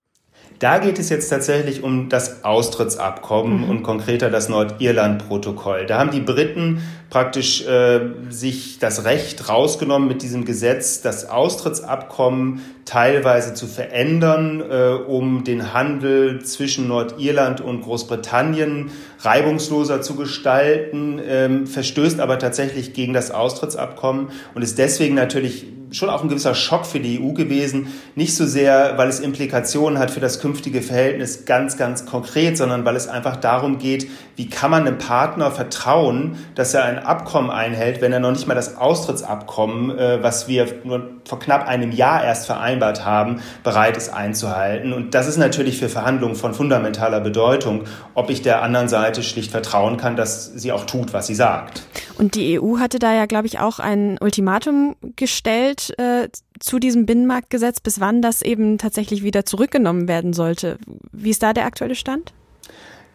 Da 0.62 0.78
geht 0.78 1.00
es 1.00 1.08
jetzt 1.08 1.28
tatsächlich 1.28 1.82
um 1.82 2.08
das 2.08 2.44
Austrittsabkommen 2.44 3.64
mhm. 3.64 3.70
und 3.70 3.82
konkreter 3.82 4.30
das 4.30 4.48
Nordirland-Protokoll. 4.48 5.86
Da 5.86 5.98
haben 5.98 6.12
die 6.12 6.20
Briten 6.20 6.82
praktisch 7.10 7.66
äh, 7.66 8.00
sich 8.30 8.78
das 8.78 9.04
Recht 9.04 9.48
rausgenommen, 9.48 10.06
mit 10.06 10.22
diesem 10.22 10.44
Gesetz 10.44 11.02
das 11.02 11.28
Austrittsabkommen 11.28 12.60
teilweise 12.84 13.54
zu 13.54 13.66
verändern, 13.66 14.60
äh, 14.60 14.90
um 14.92 15.42
den 15.42 15.74
Handel 15.74 16.44
zwischen 16.44 16.86
Nordirland 16.86 17.60
und 17.60 17.82
Großbritannien 17.82 18.92
reibungsloser 19.18 20.00
zu 20.00 20.14
gestalten, 20.14 21.20
ähm, 21.26 21.66
verstößt 21.66 22.20
aber 22.20 22.38
tatsächlich 22.38 22.94
gegen 22.94 23.14
das 23.14 23.32
Austrittsabkommen 23.32 24.28
und 24.54 24.62
ist 24.62 24.78
deswegen 24.78 25.16
natürlich 25.16 25.66
schon 25.92 26.10
auch 26.10 26.22
ein 26.22 26.28
gewisser 26.28 26.54
Schock 26.54 26.86
für 26.86 27.00
die 27.00 27.20
EU 27.20 27.32
gewesen. 27.32 27.88
Nicht 28.14 28.34
so 28.34 28.46
sehr, 28.46 28.96
weil 28.96 29.08
es 29.08 29.20
Implikationen 29.20 29.98
hat 29.98 30.10
für 30.10 30.20
das 30.20 30.40
künftige 30.40 30.82
Verhältnis 30.82 31.44
ganz, 31.44 31.76
ganz 31.76 32.06
konkret, 32.06 32.56
sondern 32.56 32.84
weil 32.84 32.96
es 32.96 33.08
einfach 33.08 33.36
darum 33.36 33.78
geht, 33.78 34.08
wie 34.36 34.48
kann 34.48 34.70
man 34.70 34.86
einem 34.86 34.98
Partner 34.98 35.50
vertrauen, 35.50 36.36
dass 36.54 36.72
er 36.74 36.84
ein 36.84 36.98
Abkommen 36.98 37.50
einhält, 37.50 38.00
wenn 38.00 38.12
er 38.12 38.20
noch 38.20 38.32
nicht 38.32 38.46
mal 38.46 38.54
das 38.54 38.76
Austrittsabkommen, 38.76 39.96
äh, 39.98 40.22
was 40.22 40.48
wir 40.48 40.66
nur 40.84 41.10
vor 41.28 41.38
knapp 41.38 41.68
einem 41.68 41.92
Jahr 41.92 42.24
erst 42.24 42.46
vereinbart 42.46 43.04
haben, 43.04 43.42
bereit 43.62 43.96
ist 43.96 44.12
einzuhalten. 44.12 44.92
Und 44.92 45.14
das 45.14 45.28
ist 45.28 45.36
natürlich 45.36 45.78
für 45.78 45.88
Verhandlungen 45.88 46.34
von 46.34 46.54
fundamentaler 46.54 47.20
Bedeutung, 47.20 47.84
ob 48.14 48.30
ich 48.30 48.42
der 48.42 48.62
anderen 48.62 48.88
Seite 48.88 49.22
schlicht 49.22 49.50
vertrauen 49.50 49.98
kann, 49.98 50.16
dass 50.16 50.46
sie 50.46 50.72
auch 50.72 50.86
tut, 50.86 51.12
was 51.12 51.26
sie 51.26 51.34
sagt. 51.34 51.82
Und 52.22 52.36
die 52.36 52.60
EU 52.60 52.78
hatte 52.78 53.00
da 53.00 53.12
ja, 53.12 53.26
glaube 53.26 53.48
ich, 53.48 53.58
auch 53.58 53.80
ein 53.80 54.16
Ultimatum 54.20 54.94
gestellt 55.16 55.92
äh, 55.98 56.28
zu 56.60 56.78
diesem 56.78 57.04
Binnenmarktgesetz, 57.04 57.80
bis 57.80 57.98
wann 57.98 58.22
das 58.22 58.42
eben 58.42 58.78
tatsächlich 58.78 59.24
wieder 59.24 59.44
zurückgenommen 59.44 60.06
werden 60.06 60.32
sollte. 60.32 60.78
Wie 61.10 61.30
ist 61.30 61.42
da 61.42 61.52
der 61.52 61.66
aktuelle 61.66 61.96
Stand? 61.96 62.32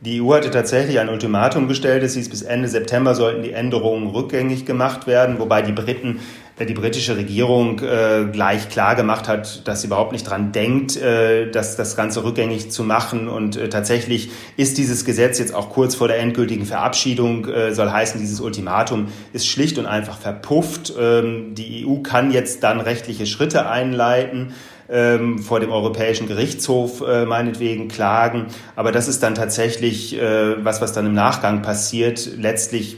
Die 0.02 0.22
EU 0.22 0.34
hatte 0.34 0.52
tatsächlich 0.52 1.00
ein 1.00 1.08
Ultimatum 1.08 1.70
gestellt. 1.70 2.04
Es 2.04 2.16
hieß, 2.16 2.28
bis 2.28 2.42
Ende 2.42 2.68
September 2.68 3.16
sollten 3.16 3.44
die 3.44 3.54
Änderungen 3.54 4.10
rückgängig 4.10 4.66
gemacht 4.66 5.08
werden, 5.08 5.40
wobei 5.40 5.62
die 5.62 5.72
Briten, 5.72 6.20
die 6.66 6.74
britische 6.74 7.16
Regierung 7.16 7.80
äh, 7.80 8.26
gleich 8.32 8.70
klar 8.70 8.96
gemacht 8.96 9.28
hat, 9.28 9.68
dass 9.68 9.82
sie 9.82 9.88
überhaupt 9.88 10.12
nicht 10.12 10.28
dran 10.28 10.52
denkt, 10.52 10.98
äh, 10.98 11.52
dass 11.52 11.76
das 11.76 11.96
Ganze 11.96 12.24
rückgängig 12.24 12.72
zu 12.72 12.84
machen. 12.84 13.28
Und 13.28 13.58
äh, 13.58 13.70
tatsächlich 13.70 14.32
ist 14.56 14.78
dieses 14.78 15.06
Gesetz 15.06 15.38
jetzt 15.38 15.54
auch 15.54 15.70
kurz 15.70 15.94
vor 15.96 16.08
der 16.08 16.20
endgültigen 16.20 16.66
Verabschiedung, 16.66 17.48
äh, 17.48 17.74
soll 17.74 17.92
heißen, 17.92 18.20
dieses 18.20 18.40
Ultimatum 18.40 19.08
ist 19.34 19.48
schlicht 19.48 19.78
und 19.78 19.86
einfach 19.86 20.18
verpufft. 20.18 20.94
Ähm, 21.00 21.54
die 21.54 21.86
EU 21.86 21.98
kann 22.02 22.32
jetzt 22.32 22.64
dann 22.64 22.80
rechtliche 22.80 23.28
Schritte 23.28 23.70
einleiten 23.70 24.54
ähm, 24.90 25.40
vor 25.40 25.60
dem 25.60 25.72
Europäischen 25.72 26.28
Gerichtshof 26.28 27.02
äh, 27.02 27.26
meinetwegen 27.26 27.88
klagen. 27.88 28.48
Aber 28.76 28.92
das 28.92 29.08
ist 29.08 29.22
dann 29.24 29.36
tatsächlich 29.36 30.18
äh, 30.18 30.64
was, 30.64 30.82
was 30.82 30.94
dann 30.94 31.06
im 31.06 31.14
Nachgang 31.14 31.62
passiert. 31.62 32.30
Letztlich 32.38 32.98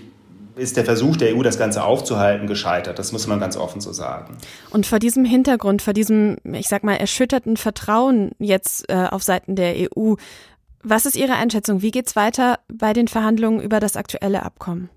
ist 0.59 0.77
der 0.77 0.85
Versuch 0.85 1.17
der 1.17 1.35
EU, 1.35 1.41
das 1.41 1.57
Ganze 1.57 1.83
aufzuhalten, 1.83 2.47
gescheitert. 2.47 2.99
Das 2.99 3.11
muss 3.11 3.27
man 3.27 3.39
ganz 3.39 3.57
offen 3.57 3.81
so 3.81 3.91
sagen. 3.91 4.37
Und 4.69 4.85
vor 4.85 4.99
diesem 4.99 5.25
Hintergrund, 5.25 5.81
vor 5.81 5.93
diesem, 5.93 6.37
ich 6.43 6.67
sag 6.67 6.83
mal, 6.83 6.95
erschütterten 6.95 7.57
Vertrauen 7.57 8.31
jetzt 8.39 8.89
äh, 8.89 9.07
auf 9.09 9.23
Seiten 9.23 9.55
der 9.55 9.75
EU, 9.75 10.15
was 10.83 11.05
ist 11.05 11.15
Ihre 11.15 11.33
Einschätzung? 11.33 11.81
Wie 11.81 11.91
geht's 11.91 12.15
weiter 12.15 12.59
bei 12.71 12.93
den 12.93 13.07
Verhandlungen 13.07 13.61
über 13.61 13.79
das 13.79 13.95
aktuelle 13.97 14.43
Abkommen? 14.43 14.89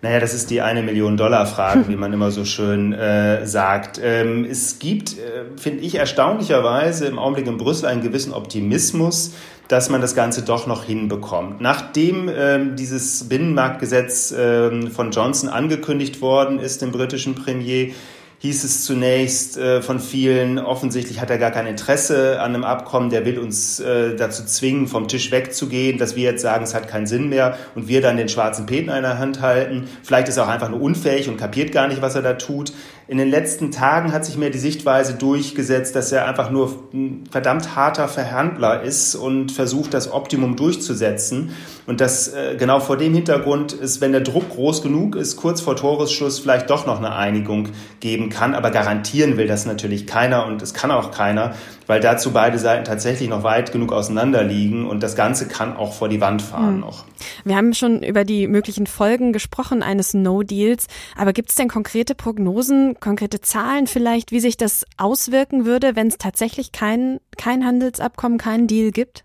Naja, 0.00 0.20
das 0.20 0.32
ist 0.32 0.50
die 0.50 0.60
eine 0.60 0.82
Million 0.82 1.16
Dollar 1.16 1.46
Frage, 1.46 1.84
wie 1.88 1.96
man 1.96 2.12
immer 2.12 2.30
so 2.30 2.44
schön 2.44 2.92
äh, 2.92 3.46
sagt. 3.46 4.00
Ähm, 4.02 4.44
es 4.44 4.78
gibt, 4.78 5.18
äh, 5.18 5.44
finde 5.56 5.82
ich, 5.84 5.96
erstaunlicherweise 5.96 7.06
im 7.06 7.18
Augenblick 7.18 7.46
in 7.46 7.58
Brüssel 7.58 7.86
einen 7.86 8.02
gewissen 8.02 8.32
Optimismus, 8.32 9.34
dass 9.66 9.90
man 9.90 10.00
das 10.00 10.14
Ganze 10.14 10.42
doch 10.42 10.66
noch 10.66 10.84
hinbekommt. 10.84 11.60
Nachdem 11.60 12.30
ähm, 12.34 12.76
dieses 12.76 13.28
Binnenmarktgesetz 13.28 14.34
ähm, 14.36 14.90
von 14.90 15.10
Johnson 15.10 15.50
angekündigt 15.50 16.22
worden 16.22 16.58
ist, 16.58 16.80
dem 16.80 16.92
britischen 16.92 17.34
Premier, 17.34 17.92
hieß 18.40 18.62
es 18.62 18.84
zunächst 18.84 19.56
äh, 19.56 19.82
von 19.82 19.98
vielen, 19.98 20.58
offensichtlich 20.60 21.20
hat 21.20 21.28
er 21.28 21.38
gar 21.38 21.50
kein 21.50 21.66
Interesse 21.66 22.40
an 22.40 22.54
einem 22.54 22.64
Abkommen, 22.64 23.10
der 23.10 23.24
will 23.24 23.38
uns 23.38 23.80
äh, 23.80 24.14
dazu 24.14 24.44
zwingen, 24.44 24.86
vom 24.86 25.08
Tisch 25.08 25.32
wegzugehen, 25.32 25.98
dass 25.98 26.14
wir 26.14 26.22
jetzt 26.22 26.42
sagen, 26.42 26.62
es 26.62 26.72
hat 26.72 26.86
keinen 26.86 27.08
Sinn 27.08 27.28
mehr 27.28 27.58
und 27.74 27.88
wir 27.88 28.00
dann 28.00 28.16
den 28.16 28.28
schwarzen 28.28 28.66
Peter 28.66 28.96
in 28.96 29.02
der 29.02 29.18
Hand 29.18 29.40
halten. 29.40 29.88
Vielleicht 30.04 30.28
ist 30.28 30.36
er 30.36 30.44
auch 30.44 30.48
einfach 30.48 30.68
nur 30.68 30.80
unfähig 30.80 31.28
und 31.28 31.36
kapiert 31.36 31.72
gar 31.72 31.88
nicht, 31.88 32.00
was 32.00 32.14
er 32.14 32.22
da 32.22 32.34
tut. 32.34 32.72
In 33.08 33.16
den 33.16 33.30
letzten 33.30 33.70
Tagen 33.70 34.12
hat 34.12 34.26
sich 34.26 34.36
mir 34.36 34.50
die 34.50 34.58
Sichtweise 34.58 35.14
durchgesetzt, 35.14 35.96
dass 35.96 36.12
er 36.12 36.26
einfach 36.26 36.50
nur 36.50 36.74
ein 36.92 37.24
verdammt 37.30 37.74
harter 37.74 38.06
Verhandler 38.06 38.82
ist 38.82 39.14
und 39.14 39.50
versucht, 39.50 39.94
das 39.94 40.12
Optimum 40.12 40.56
durchzusetzen. 40.56 41.52
Und 41.86 42.02
dass 42.02 42.28
äh, 42.28 42.56
genau 42.58 42.80
vor 42.80 42.98
dem 42.98 43.14
Hintergrund 43.14 43.72
ist, 43.72 44.02
wenn 44.02 44.12
der 44.12 44.20
Druck 44.20 44.50
groß 44.50 44.82
genug 44.82 45.16
ist, 45.16 45.36
kurz 45.36 45.62
vor 45.62 45.74
Toresschluss 45.74 46.38
vielleicht 46.38 46.68
doch 46.68 46.84
noch 46.84 46.98
eine 46.98 47.16
Einigung 47.16 47.70
geben 48.00 48.28
kann. 48.28 48.54
Aber 48.54 48.70
garantieren 48.70 49.38
will 49.38 49.46
das 49.46 49.64
natürlich 49.64 50.06
keiner 50.06 50.44
und 50.44 50.60
es 50.60 50.74
kann 50.74 50.90
auch 50.90 51.10
keiner, 51.10 51.54
weil 51.86 52.00
dazu 52.00 52.32
beide 52.32 52.58
Seiten 52.58 52.84
tatsächlich 52.84 53.30
noch 53.30 53.42
weit 53.42 53.72
genug 53.72 53.90
auseinander 53.90 54.44
liegen 54.44 54.86
und 54.86 55.02
das 55.02 55.16
Ganze 55.16 55.48
kann 55.48 55.74
auch 55.74 55.94
vor 55.94 56.10
die 56.10 56.20
Wand 56.20 56.42
fahren 56.42 56.74
mhm. 56.74 56.80
noch. 56.80 57.06
Wir 57.44 57.56
haben 57.56 57.72
schon 57.72 58.02
über 58.02 58.24
die 58.24 58.46
möglichen 58.46 58.86
Folgen 58.86 59.32
gesprochen 59.32 59.82
eines 59.82 60.12
No-Deals, 60.12 60.88
aber 61.16 61.32
gibt 61.32 61.48
es 61.48 61.54
denn 61.54 61.68
konkrete 61.68 62.14
Prognosen, 62.14 62.97
konkrete 63.00 63.40
Zahlen 63.40 63.86
vielleicht, 63.86 64.32
wie 64.32 64.40
sich 64.40 64.56
das 64.56 64.84
auswirken 64.96 65.64
würde, 65.64 65.96
wenn 65.96 66.08
es 66.08 66.18
tatsächlich 66.18 66.72
kein, 66.72 67.20
kein 67.36 67.64
Handelsabkommen, 67.64 68.38
keinen 68.38 68.66
Deal 68.66 68.90
gibt? 68.90 69.24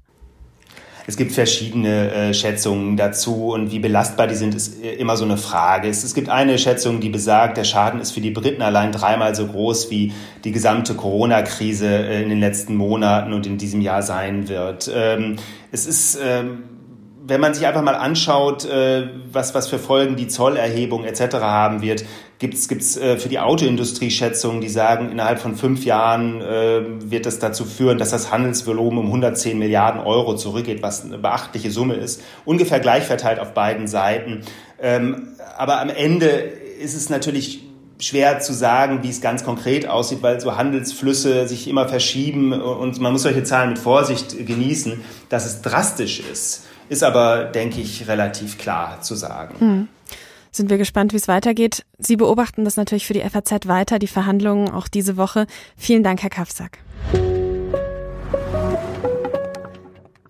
Es 1.06 1.18
gibt 1.18 1.34
verschiedene 1.34 2.12
äh, 2.12 2.34
Schätzungen 2.34 2.96
dazu 2.96 3.51
und 3.51 3.72
wie 3.72 3.80
belastbar 3.80 4.27
die 4.27 4.36
sind, 4.36 4.56
ist 4.56 4.82
äh, 4.82 4.94
immer 4.94 5.18
so 5.18 5.25
eine 5.25 5.38
Frage. 5.38 5.89
Es, 5.89 6.03
es, 6.03 6.13
gibt 6.13 6.30
eine 6.30 6.58
Schätzung, 6.58 7.01
die 7.01 7.10
besagt, 7.10 7.58
der 7.58 7.65
Schaden 7.65 8.00
ist 8.00 8.12
für 8.12 8.22
die 8.22 8.32
Briten 8.32 8.62
allein 8.62 8.94
dreimal 8.94 9.36
so 9.36 9.46
groß, 9.48 9.92
wie 9.92 10.13
die 10.46 10.53
gesamte 10.53 10.94
Corona-Krise 10.94 11.88
äh, 11.88 12.24
in 12.24 12.30
den 12.30 12.39
letzten 12.39 12.75
Monaten 12.75 13.34
und 13.34 13.46
in 13.46 13.58
diesem 13.58 13.82
Jahr 13.82 14.01
sein 14.01 14.48
wird. 14.48 14.89
Ähm, 14.94 15.36
es 15.72 15.86
ist 15.86 16.18
ähm, 16.24 16.63
wenn 17.25 17.39
man 17.39 17.53
sich 17.53 17.65
einfach 17.65 17.82
mal 17.82 17.96
anschaut, 17.96 18.65
äh, 18.65 19.08
was, 19.32 19.56
was 19.56 19.70
für 19.70 19.80
Folgen 19.80 20.18
die 20.18 20.27
Zollerhebung 20.27 21.06
etc. 21.06 21.36
haben 21.36 21.82
wird, 21.82 22.03
gibt 22.38 22.56
es 22.56 22.98
äh, 22.98 23.18
für 23.18 23.30
die 23.30 23.39
Autoindustrie 23.39 24.12
Schätzungen, 24.12 24.60
die 24.60 24.68
sagen, 24.68 25.10
innerhalb 25.10 25.39
von 25.39 25.56
fünf 25.56 25.86
Jahren 25.86 26.42
äh, 26.42 26.82
wird 27.10 27.25
das 27.25 27.39
dazu 27.39 27.63
führen, 27.63 27.98
dass 27.98 28.10
das 28.10 28.32
Handelsvolumen 28.32 29.00
um 29.00 29.06
110 29.06 29.58
Milliarden 29.58 30.01
Euro 30.01 30.36
zurückgeht, 30.36 30.84
was 30.84 31.06
eine 31.06 31.18
beachtliche 31.18 31.72
Summe 31.72 31.96
ist. 31.96 32.22
Ungefähr 32.44 32.82
gleich 32.82 33.03
verteilt 33.03 33.39
auf 33.39 33.53
beiden 33.53 33.88
Seiten. 33.88 34.42
Ähm, 34.82 35.30
aber 35.58 35.80
am 35.80 35.89
Ende 35.89 36.27
ist 36.27 36.94
es 36.94 37.10
natürlich 37.10 37.63
schwer 38.00 38.39
zu 38.39 38.53
sagen, 38.53 39.00
wie 39.03 39.10
es 39.10 39.22
ganz 39.22 39.46
konkret 39.46 39.88
aussieht, 39.88 40.22
weil 40.22 40.42
so 40.42 40.58
Handelsflüsse 40.58 41.48
sich 41.48 41.70
immer 41.70 41.88
verschieben 41.88 42.51
und 42.51 43.00
man 43.00 43.13
muss 43.13 43.22
solche 43.22 43.44
Zahlen 43.44 43.70
mit 43.70 43.80
Vorsicht 43.80 44.46
genießen, 44.46 45.00
dass 45.30 45.46
es 45.46 45.62
drastisch 45.62 46.20
ist 46.20 46.65
ist 46.90 47.04
aber, 47.04 47.46
denke 47.46 47.82
ich, 47.82 48.08
relativ 48.08 48.58
klar 48.58 49.02
zu 49.02 49.16
sagen. 49.16 49.56
Hm. 49.60 49.88
Sind 50.52 50.70
wir 50.70 50.78
gespannt, 50.78 51.13
wie 51.13 51.18
es 51.18 51.28
weitergeht. 51.28 51.84
Sie 51.98 52.16
beobachten 52.16 52.63
das 52.63 52.78
natürlich 52.78 53.08
für 53.08 53.13
die 53.13 53.22
FAZ 53.22 53.68
weiter, 53.68 53.98
die 53.98 54.08
Verhandlungen 54.08 54.70
auch 54.70 54.88
diese 54.88 55.18
Woche. 55.18 55.48
Vielen 55.78 56.04
Dank, 56.04 56.22
Herr 56.22 56.30
Kafsack. 56.30 56.78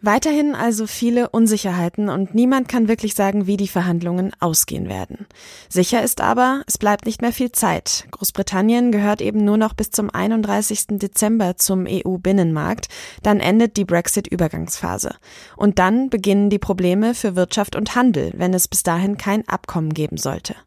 Weiterhin 0.06 0.54
also 0.54 0.86
viele 0.86 1.30
Unsicherheiten 1.30 2.10
und 2.10 2.36
niemand 2.36 2.68
kann 2.68 2.90
wirklich 2.90 3.16
sagen, 3.16 3.48
wie 3.48 3.56
die 3.56 3.70
Verhandlungen 3.70 4.34
ausgehen 4.42 4.90
werden. 4.90 5.28
Sicher 5.70 6.04
ist 6.04 6.20
aber, 6.20 6.62
es 6.68 6.78
bleibt 6.78 7.06
nicht 7.06 7.22
mehr 7.22 7.32
viel 7.32 7.54
Zeit. 7.54 8.06
Großbritannien 8.12 8.92
gehört 8.92 9.22
eben 9.22 9.46
nur 9.46 9.56
noch 9.56 9.74
bis 9.74 9.92
zum 9.92 10.10
31. 10.10 11.00
Dezember 11.00 11.56
zum 11.56 11.86
EU-Binnenmarkt, 11.88 12.90
dann 13.22 13.40
endet 13.40 13.78
die 13.78 13.86
Brexit-Übergangsphase. 13.86 15.16
Und 15.56 15.80
dann 15.80 16.10
beginnen 16.10 16.50
die 16.50 16.60
Probleme 16.60 17.16
für 17.16 17.38
Wirtschaft 17.38 17.78
und 17.78 17.96
Handel, 17.96 18.34
wenn 18.36 18.54
es 18.54 18.68
bis 18.68 18.84
dahin 18.84 19.16
kein 19.16 19.48
Abkommen 19.48 19.94
geben 19.94 20.18
sollte. 20.18 20.58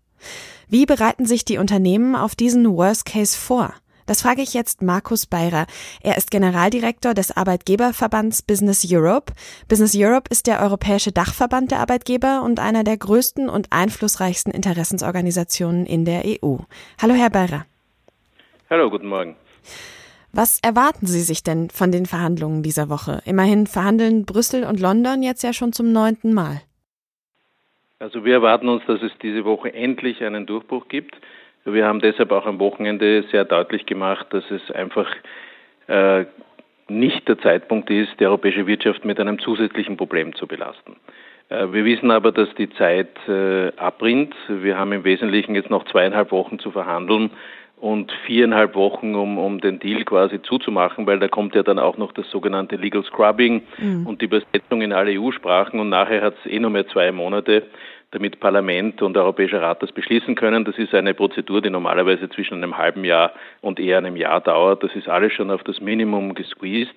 Wie 0.71 0.87
bereiten 0.87 1.27
sich 1.27 1.45
die 1.45 1.59
Unternehmen 1.59 2.17
auf 2.17 2.37
diesen 2.37 2.75
Worst 2.75 3.05
Case 3.05 3.37
vor? 3.37 3.75
Das 4.07 4.23
frage 4.23 4.41
ich 4.41 4.55
jetzt 4.55 4.83
Markus 4.83 5.27
Beirer. 5.27 5.67
Er 6.01 6.17
ist 6.17 6.31
Generaldirektor 6.31 7.13
des 7.13 7.37
Arbeitgeberverbands 7.37 8.43
Business 8.43 8.87
Europe. 8.89 9.33
Business 9.69 9.95
Europe 9.97 10.31
ist 10.31 10.47
der 10.47 10.61
europäische 10.61 11.11
Dachverband 11.11 11.73
der 11.73 11.81
Arbeitgeber 11.81 12.43
und 12.45 12.61
einer 12.61 12.85
der 12.85 12.97
größten 12.97 13.49
und 13.49 13.73
einflussreichsten 13.73 14.53
Interessensorganisationen 14.53 15.87
in 15.87 16.05
der 16.05 16.23
EU. 16.25 16.59
Hallo, 17.03 17.15
Herr 17.15 17.31
Beirer. 17.31 17.67
Hallo, 18.71 18.91
guten 18.91 19.09
Morgen. 19.09 19.35
Was 20.33 20.61
erwarten 20.61 21.07
Sie 21.07 21.23
sich 21.23 21.43
denn 21.43 21.71
von 21.71 21.91
den 21.91 22.07
Verhandlungen 22.07 22.63
dieser 22.63 22.89
Woche? 22.89 23.23
Immerhin 23.25 23.67
verhandeln 23.67 24.25
Brüssel 24.25 24.65
und 24.65 24.79
London 24.79 25.23
jetzt 25.23 25.43
ja 25.43 25.53
schon 25.53 25.73
zum 25.73 25.91
neunten 25.93 26.33
Mal. 26.33 26.61
Also 27.99 28.25
wir 28.25 28.35
erwarten 28.35 28.69
uns, 28.69 28.83
dass 28.87 29.01
es 29.03 29.13
diese 29.23 29.45
Woche 29.45 29.73
endlich 29.73 30.23
einen 30.23 30.47
Durchbruch 30.47 30.89
gibt. 30.89 31.17
Wir 31.67 31.85
haben 31.85 32.01
deshalb 32.01 32.31
auch 32.31 32.47
am 32.47 32.61
Wochenende 32.61 33.25
sehr 33.31 33.45
deutlich 33.45 33.87
gemacht, 33.87 34.27
dass 34.31 34.45
es 34.51 34.71
einfach 34.71 35.09
äh, 35.89 36.25
nicht 36.89 37.27
der 37.27 37.39
Zeitpunkt 37.39 37.91
ist, 37.91 38.21
die 38.21 38.27
europäische 38.27 38.67
Wirtschaft 38.67 39.05
mit 39.05 39.19
einem 39.19 39.39
zusätzlichen 39.41 39.97
Problem 39.97 40.35
zu 40.37 40.47
belasten. 40.47 40.97
Äh, 41.49 41.73
wir 41.73 41.85
wissen 41.85 42.11
aber, 42.11 42.31
dass 42.31 42.49
die 42.55 42.71
Zeit 42.71 43.17
äh, 43.29 43.73
abrinnt. 43.77 44.35
Wir 44.49 44.79
haben 44.79 44.93
im 44.93 45.05
Wesentlichen 45.05 45.55
jetzt 45.55 45.71
noch 45.71 45.85
zweieinhalb 45.87 46.31
Wochen 46.31 46.59
zu 46.61 46.71
verhandeln 46.71 47.31
und 47.79 48.11
viereinhalb 48.25 48.75
Wochen, 48.75 49.15
um, 49.15 49.37
um 49.37 49.61
den 49.61 49.79
Deal 49.79 50.05
quasi 50.05 50.41
zuzumachen, 50.41 51.07
weil 51.07 51.19
da 51.19 51.29
kommt 51.29 51.55
ja 51.55 51.63
dann 51.63 51.79
auch 51.79 51.99
noch 51.99 52.13
das 52.13 52.31
sogenannte 52.31 52.77
Legal 52.77 53.05
Scrubbing 53.05 53.63
mhm. 53.79 54.07
und 54.07 54.23
die 54.23 54.27
Übersetzung 54.27 54.81
in 54.81 54.93
alle 54.93 55.21
EU-Sprachen 55.21 55.79
und 55.79 55.91
nachher 55.91 56.23
hat 56.23 56.37
es 56.43 56.51
eh 56.51 56.59
nur 56.59 56.71
mehr 56.71 56.87
zwei 56.89 57.13
Monate 57.13 57.65
damit 58.17 58.41
Parlament 58.41 59.03
und 59.03 59.17
Europäischer 59.17 59.61
Rat 59.61 59.83
das 59.83 59.93
beschließen 59.93 60.35
können. 60.37 60.65
Das 60.65 60.79
ist 60.79 60.95
eine 60.95 61.13
Prozedur, 61.13 61.61
die 61.61 61.69
normalerweise 61.69 62.31
zwischen 62.31 62.55
einem 62.55 62.79
halben 62.79 63.05
Jahr 63.05 63.33
und 63.61 63.79
eher 63.79 63.99
einem 63.99 64.17
Jahr 64.17 64.41
dauert. 64.41 64.83
Das 64.83 64.95
ist 64.95 65.07
alles 65.09 65.35
schon 65.35 65.51
auf 65.51 65.63
das 65.65 65.81
Minimum 65.81 66.35
gesqueezed. 66.35 66.95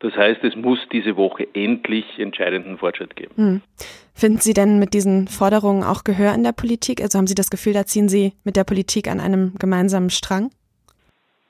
Das 0.00 0.16
heißt, 0.16 0.42
es 0.44 0.56
muss 0.56 0.78
diese 0.92 1.16
Woche 1.16 1.46
endlich 1.54 2.18
entscheidenden 2.18 2.78
Fortschritt 2.78 3.14
geben. 3.14 3.32
Hm. 3.36 3.60
Finden 4.14 4.38
Sie 4.38 4.52
denn 4.52 4.80
mit 4.80 4.94
diesen 4.94 5.28
Forderungen 5.28 5.84
auch 5.84 6.02
Gehör 6.02 6.34
in 6.34 6.42
der 6.42 6.52
Politik? 6.52 7.00
Also 7.00 7.18
haben 7.18 7.26
Sie 7.28 7.36
das 7.36 7.50
Gefühl, 7.50 7.72
da 7.72 7.84
ziehen 7.84 8.08
Sie 8.08 8.32
mit 8.44 8.56
der 8.56 8.64
Politik 8.64 9.08
an 9.08 9.20
einem 9.20 9.54
gemeinsamen 9.58 10.10
Strang? 10.10 10.50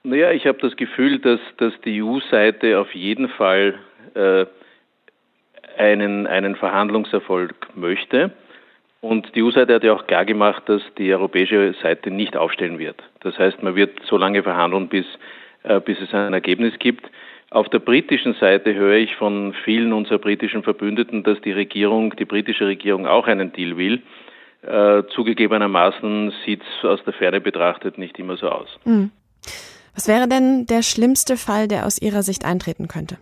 Naja, 0.02 0.32
ich 0.32 0.46
habe 0.46 0.58
das 0.60 0.76
Gefühl, 0.76 1.18
dass, 1.18 1.40
dass 1.56 1.72
die 1.84 2.02
EU-Seite 2.02 2.78
auf 2.78 2.94
jeden 2.94 3.28
Fall 3.28 3.74
äh, 4.14 4.46
einen, 5.78 6.26
einen 6.26 6.56
Verhandlungserfolg 6.56 7.54
möchte. 7.74 8.32
Und 9.00 9.34
die 9.34 9.42
EU-Seite 9.42 9.74
hat 9.74 9.84
ja 9.84 9.92
auch 9.92 10.06
klar 10.06 10.24
gemacht, 10.24 10.64
dass 10.66 10.82
die 10.96 11.12
europäische 11.12 11.74
Seite 11.82 12.10
nicht 12.10 12.36
aufstellen 12.36 12.78
wird. 12.78 13.00
Das 13.20 13.38
heißt, 13.38 13.62
man 13.62 13.76
wird 13.76 14.00
so 14.06 14.16
lange 14.16 14.42
verhandeln, 14.42 14.88
bis, 14.88 15.06
äh, 15.62 15.80
bis 15.80 16.00
es 16.00 16.12
ein 16.12 16.32
Ergebnis 16.32 16.74
gibt. 16.78 17.08
Auf 17.50 17.68
der 17.68 17.78
britischen 17.78 18.34
Seite 18.34 18.74
höre 18.74 18.96
ich 18.96 19.14
von 19.16 19.54
vielen 19.64 19.92
unserer 19.92 20.18
britischen 20.18 20.62
Verbündeten, 20.62 21.22
dass 21.22 21.40
die 21.42 21.52
Regierung, 21.52 22.14
die 22.16 22.24
britische 22.24 22.66
Regierung 22.66 23.06
auch 23.06 23.26
einen 23.26 23.52
Deal 23.52 23.76
will. 23.76 24.02
Äh, 24.62 25.04
zugegebenermaßen 25.14 26.32
sieht 26.44 26.62
es 26.62 26.84
aus 26.84 27.02
der 27.04 27.12
Ferne 27.12 27.40
betrachtet 27.40 27.96
nicht 27.96 28.18
immer 28.18 28.36
so 28.36 28.48
aus. 28.48 28.68
Mhm. 28.84 29.12
Was 29.94 30.08
wäre 30.08 30.28
denn 30.28 30.66
der 30.66 30.82
schlimmste 30.82 31.36
Fall, 31.36 31.68
der 31.68 31.86
aus 31.86 32.02
Ihrer 32.02 32.22
Sicht 32.22 32.44
eintreten 32.44 32.88
könnte? 32.88 33.18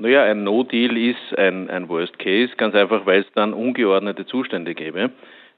Naja, 0.00 0.24
ein 0.24 0.44
No-Deal 0.44 0.96
ist 0.96 1.38
ein, 1.38 1.68
ein 1.68 1.86
Worst 1.90 2.18
Case, 2.18 2.50
ganz 2.56 2.74
einfach, 2.74 3.04
weil 3.04 3.20
es 3.20 3.26
dann 3.34 3.52
ungeordnete 3.52 4.24
Zustände 4.24 4.74
gäbe, 4.74 5.10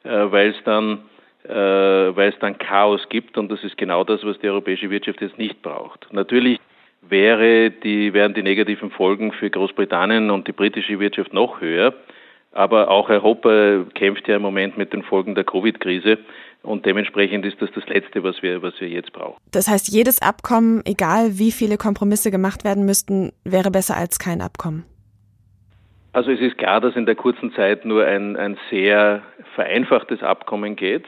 äh, 0.02 0.10
weil 0.32 0.50
es 0.50 0.56
dann 0.64 0.98
äh, 1.44 2.32
dann 2.40 2.58
Chaos 2.58 3.08
gibt 3.08 3.38
und 3.38 3.52
das 3.52 3.62
ist 3.62 3.78
genau 3.78 4.02
das, 4.02 4.24
was 4.24 4.40
die 4.40 4.48
europäische 4.48 4.90
Wirtschaft 4.90 5.20
jetzt 5.20 5.38
nicht 5.38 5.62
braucht. 5.62 6.08
Natürlich 6.12 6.58
wäre 7.02 7.70
die, 7.70 8.12
wären 8.14 8.34
die 8.34 8.42
negativen 8.42 8.90
Folgen 8.90 9.30
für 9.30 9.48
Großbritannien 9.48 10.32
und 10.32 10.48
die 10.48 10.52
britische 10.52 10.98
Wirtschaft 10.98 11.32
noch 11.32 11.60
höher, 11.60 11.94
aber 12.50 12.90
auch 12.90 13.10
Europa 13.10 13.84
kämpft 13.94 14.26
ja 14.26 14.36
im 14.36 14.42
Moment 14.42 14.76
mit 14.76 14.92
den 14.92 15.04
Folgen 15.04 15.36
der 15.36 15.44
Covid-Krise 15.44 16.18
und 16.62 16.86
dementsprechend 16.86 17.44
ist 17.44 17.60
das 17.60 17.70
das 17.74 17.86
Letzte, 17.86 18.22
was 18.22 18.42
wir, 18.42 18.62
was 18.62 18.80
wir 18.80 18.88
jetzt 18.88 19.12
brauchen. 19.12 19.36
Das 19.50 19.68
heißt, 19.68 19.88
jedes 19.88 20.22
Abkommen, 20.22 20.82
egal 20.84 21.38
wie 21.38 21.52
viele 21.52 21.76
Kompromisse 21.76 22.30
gemacht 22.30 22.64
werden 22.64 22.84
müssten, 22.84 23.32
wäre 23.44 23.70
besser 23.70 23.96
als 23.96 24.18
kein 24.18 24.40
Abkommen. 24.40 24.84
Also 26.12 26.30
es 26.30 26.40
ist 26.40 26.58
klar, 26.58 26.80
dass 26.80 26.94
in 26.94 27.06
der 27.06 27.14
kurzen 27.14 27.52
Zeit 27.54 27.84
nur 27.84 28.04
ein, 28.04 28.36
ein 28.36 28.58
sehr 28.70 29.22
vereinfachtes 29.54 30.22
Abkommen 30.22 30.76
geht. 30.76 31.06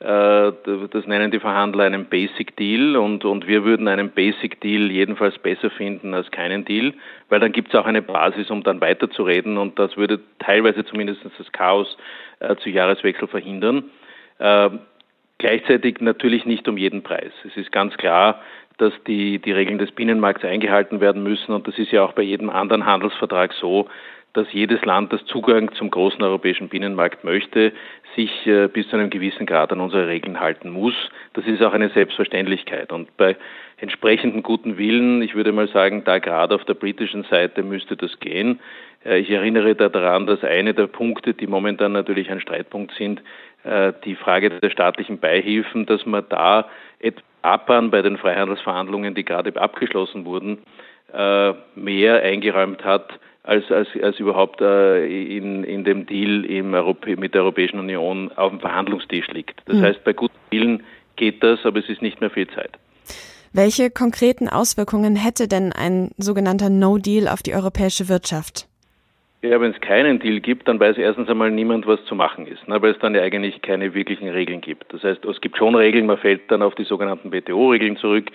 Äh, 0.00 0.52
das 0.90 1.06
nennen 1.06 1.30
die 1.30 1.40
Verhandler 1.40 1.84
einen 1.84 2.06
Basic 2.06 2.54
Deal 2.56 2.96
und, 2.96 3.24
und 3.24 3.46
wir 3.46 3.64
würden 3.64 3.88
einen 3.88 4.10
Basic 4.10 4.60
Deal 4.60 4.90
jedenfalls 4.90 5.38
besser 5.38 5.70
finden 5.70 6.12
als 6.12 6.30
keinen 6.30 6.64
Deal, 6.66 6.92
weil 7.30 7.40
dann 7.40 7.52
gibt 7.52 7.68
es 7.68 7.74
auch 7.74 7.86
eine 7.86 8.02
Basis, 8.02 8.50
um 8.50 8.62
dann 8.62 8.82
weiterzureden 8.82 9.56
und 9.56 9.78
das 9.78 9.96
würde 9.96 10.20
teilweise 10.40 10.84
zumindest 10.84 11.22
das 11.24 11.52
Chaos 11.52 11.96
äh, 12.40 12.54
zu 12.56 12.68
Jahreswechsel 12.68 13.28
verhindern. 13.28 13.84
Äh, 14.38 14.70
gleichzeitig 15.38 16.00
natürlich 16.00 16.46
nicht 16.46 16.66
um 16.68 16.76
jeden 16.76 17.02
Preis. 17.02 17.32
Es 17.44 17.56
ist 17.56 17.72
ganz 17.72 17.96
klar, 17.96 18.40
dass 18.78 18.92
die, 19.06 19.38
die 19.38 19.52
Regeln 19.52 19.78
des 19.78 19.92
Binnenmarkts 19.92 20.44
eingehalten 20.44 21.00
werden 21.00 21.22
müssen 21.22 21.52
und 21.52 21.68
das 21.68 21.78
ist 21.78 21.92
ja 21.92 22.04
auch 22.04 22.12
bei 22.12 22.22
jedem 22.22 22.50
anderen 22.50 22.86
Handelsvertrag 22.86 23.52
so, 23.52 23.88
dass 24.34 24.52
jedes 24.52 24.84
Land, 24.84 25.12
das 25.12 25.24
Zugang 25.26 25.72
zum 25.74 25.90
großen 25.90 26.20
europäischen 26.20 26.68
Binnenmarkt 26.68 27.22
möchte, 27.22 27.72
sich 28.16 28.46
äh, 28.46 28.66
bis 28.66 28.88
zu 28.88 28.96
einem 28.96 29.08
gewissen 29.08 29.46
Grad 29.46 29.72
an 29.72 29.80
unsere 29.80 30.08
Regeln 30.08 30.40
halten 30.40 30.70
muss. 30.70 30.94
Das 31.34 31.46
ist 31.46 31.62
auch 31.62 31.72
eine 31.72 31.88
Selbstverständlichkeit. 31.90 32.90
Und 32.92 33.16
bei 33.16 33.36
entsprechendem 33.78 34.42
guten 34.42 34.76
Willen, 34.76 35.22
ich 35.22 35.36
würde 35.36 35.52
mal 35.52 35.68
sagen, 35.68 36.02
da 36.04 36.18
gerade 36.18 36.54
auf 36.54 36.64
der 36.64 36.74
britischen 36.74 37.22
Seite 37.24 37.62
müsste 37.62 37.96
das 37.96 38.18
gehen. 38.18 38.58
Äh, 39.04 39.20
ich 39.20 39.30
erinnere 39.30 39.76
daran, 39.76 40.26
dass 40.26 40.42
eine 40.42 40.74
der 40.74 40.88
Punkte, 40.88 41.34
die 41.34 41.46
momentan 41.46 41.92
natürlich 41.92 42.28
ein 42.28 42.40
Streitpunkt 42.40 42.92
sind, 42.94 43.22
die 43.64 44.14
Frage 44.14 44.50
der 44.50 44.70
staatlichen 44.70 45.18
Beihilfen, 45.18 45.86
dass 45.86 46.04
man 46.04 46.24
da 46.28 46.68
Japan 47.42 47.90
bei 47.90 48.02
den 48.02 48.18
Freihandelsverhandlungen, 48.18 49.14
die 49.14 49.24
gerade 49.24 49.58
abgeschlossen 49.58 50.26
wurden, 50.26 50.58
mehr 51.74 52.22
eingeräumt 52.22 52.84
hat, 52.84 53.18
als, 53.44 53.70
als, 53.70 53.88
als 54.02 54.18
überhaupt 54.18 54.60
äh, 54.60 55.06
in, 55.36 55.64
in 55.64 55.84
dem 55.84 56.06
Deal 56.06 56.44
im 56.46 56.74
Europä 56.74 57.14
mit 57.16 57.34
der 57.34 57.42
Europäischen 57.42 57.78
Union 57.78 58.32
auf 58.32 58.50
dem 58.50 58.60
Verhandlungstisch 58.60 59.28
liegt. 59.28 59.60
Das 59.66 59.76
mhm. 59.76 59.82
heißt, 59.82 60.04
bei 60.04 60.14
gutem 60.14 60.36
Willen 60.50 60.82
geht 61.16 61.42
das, 61.42 61.60
aber 61.64 61.78
es 61.78 61.88
ist 61.88 62.02
nicht 62.02 62.20
mehr 62.20 62.30
viel 62.30 62.48
Zeit. 62.48 62.72
Welche 63.52 63.90
konkreten 63.90 64.48
Auswirkungen 64.48 65.14
hätte 65.14 65.46
denn 65.46 65.72
ein 65.72 66.10
sogenannter 66.16 66.70
No-Deal 66.70 67.28
auf 67.28 67.42
die 67.42 67.54
europäische 67.54 68.08
Wirtschaft? 68.08 68.66
Ja, 69.44 69.60
wenn 69.60 69.72
es 69.72 69.80
keinen 69.82 70.20
Deal 70.20 70.40
gibt, 70.40 70.66
dann 70.68 70.80
weiß 70.80 70.96
erstens 70.96 71.28
einmal 71.28 71.50
niemand, 71.50 71.86
was 71.86 72.02
zu 72.06 72.14
machen 72.14 72.46
ist, 72.46 72.66
ne, 72.66 72.80
weil 72.80 72.92
es 72.92 72.98
dann 73.00 73.14
ja 73.14 73.20
eigentlich 73.20 73.60
keine 73.60 73.92
wirklichen 73.92 74.26
Regeln 74.30 74.62
gibt. 74.62 74.90
Das 74.90 75.04
heißt, 75.04 75.22
es 75.26 75.40
gibt 75.42 75.58
schon 75.58 75.74
Regeln, 75.74 76.06
man 76.06 76.16
fällt 76.16 76.50
dann 76.50 76.62
auf 76.62 76.74
die 76.76 76.84
sogenannten 76.84 77.30
WTO-Regeln 77.30 77.98
zurück, 77.98 78.30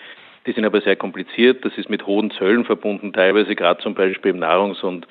die 0.45 0.51
sind 0.51 0.65
aber 0.65 0.81
sehr 0.81 0.95
kompliziert. 0.95 1.65
Das 1.65 1.75
ist 1.79 1.89
mit 1.89 2.05
hohen 2.05 2.29
Zöllen 2.29 2.63
verbunden, 2.63 3.11
teilweise 3.11 3.55
gerade 3.55 3.81
zum 3.81 3.95
Beispiel 3.95 4.35
im 4.35 4.39
Nahrungs- 4.39 4.83
und 4.83 5.07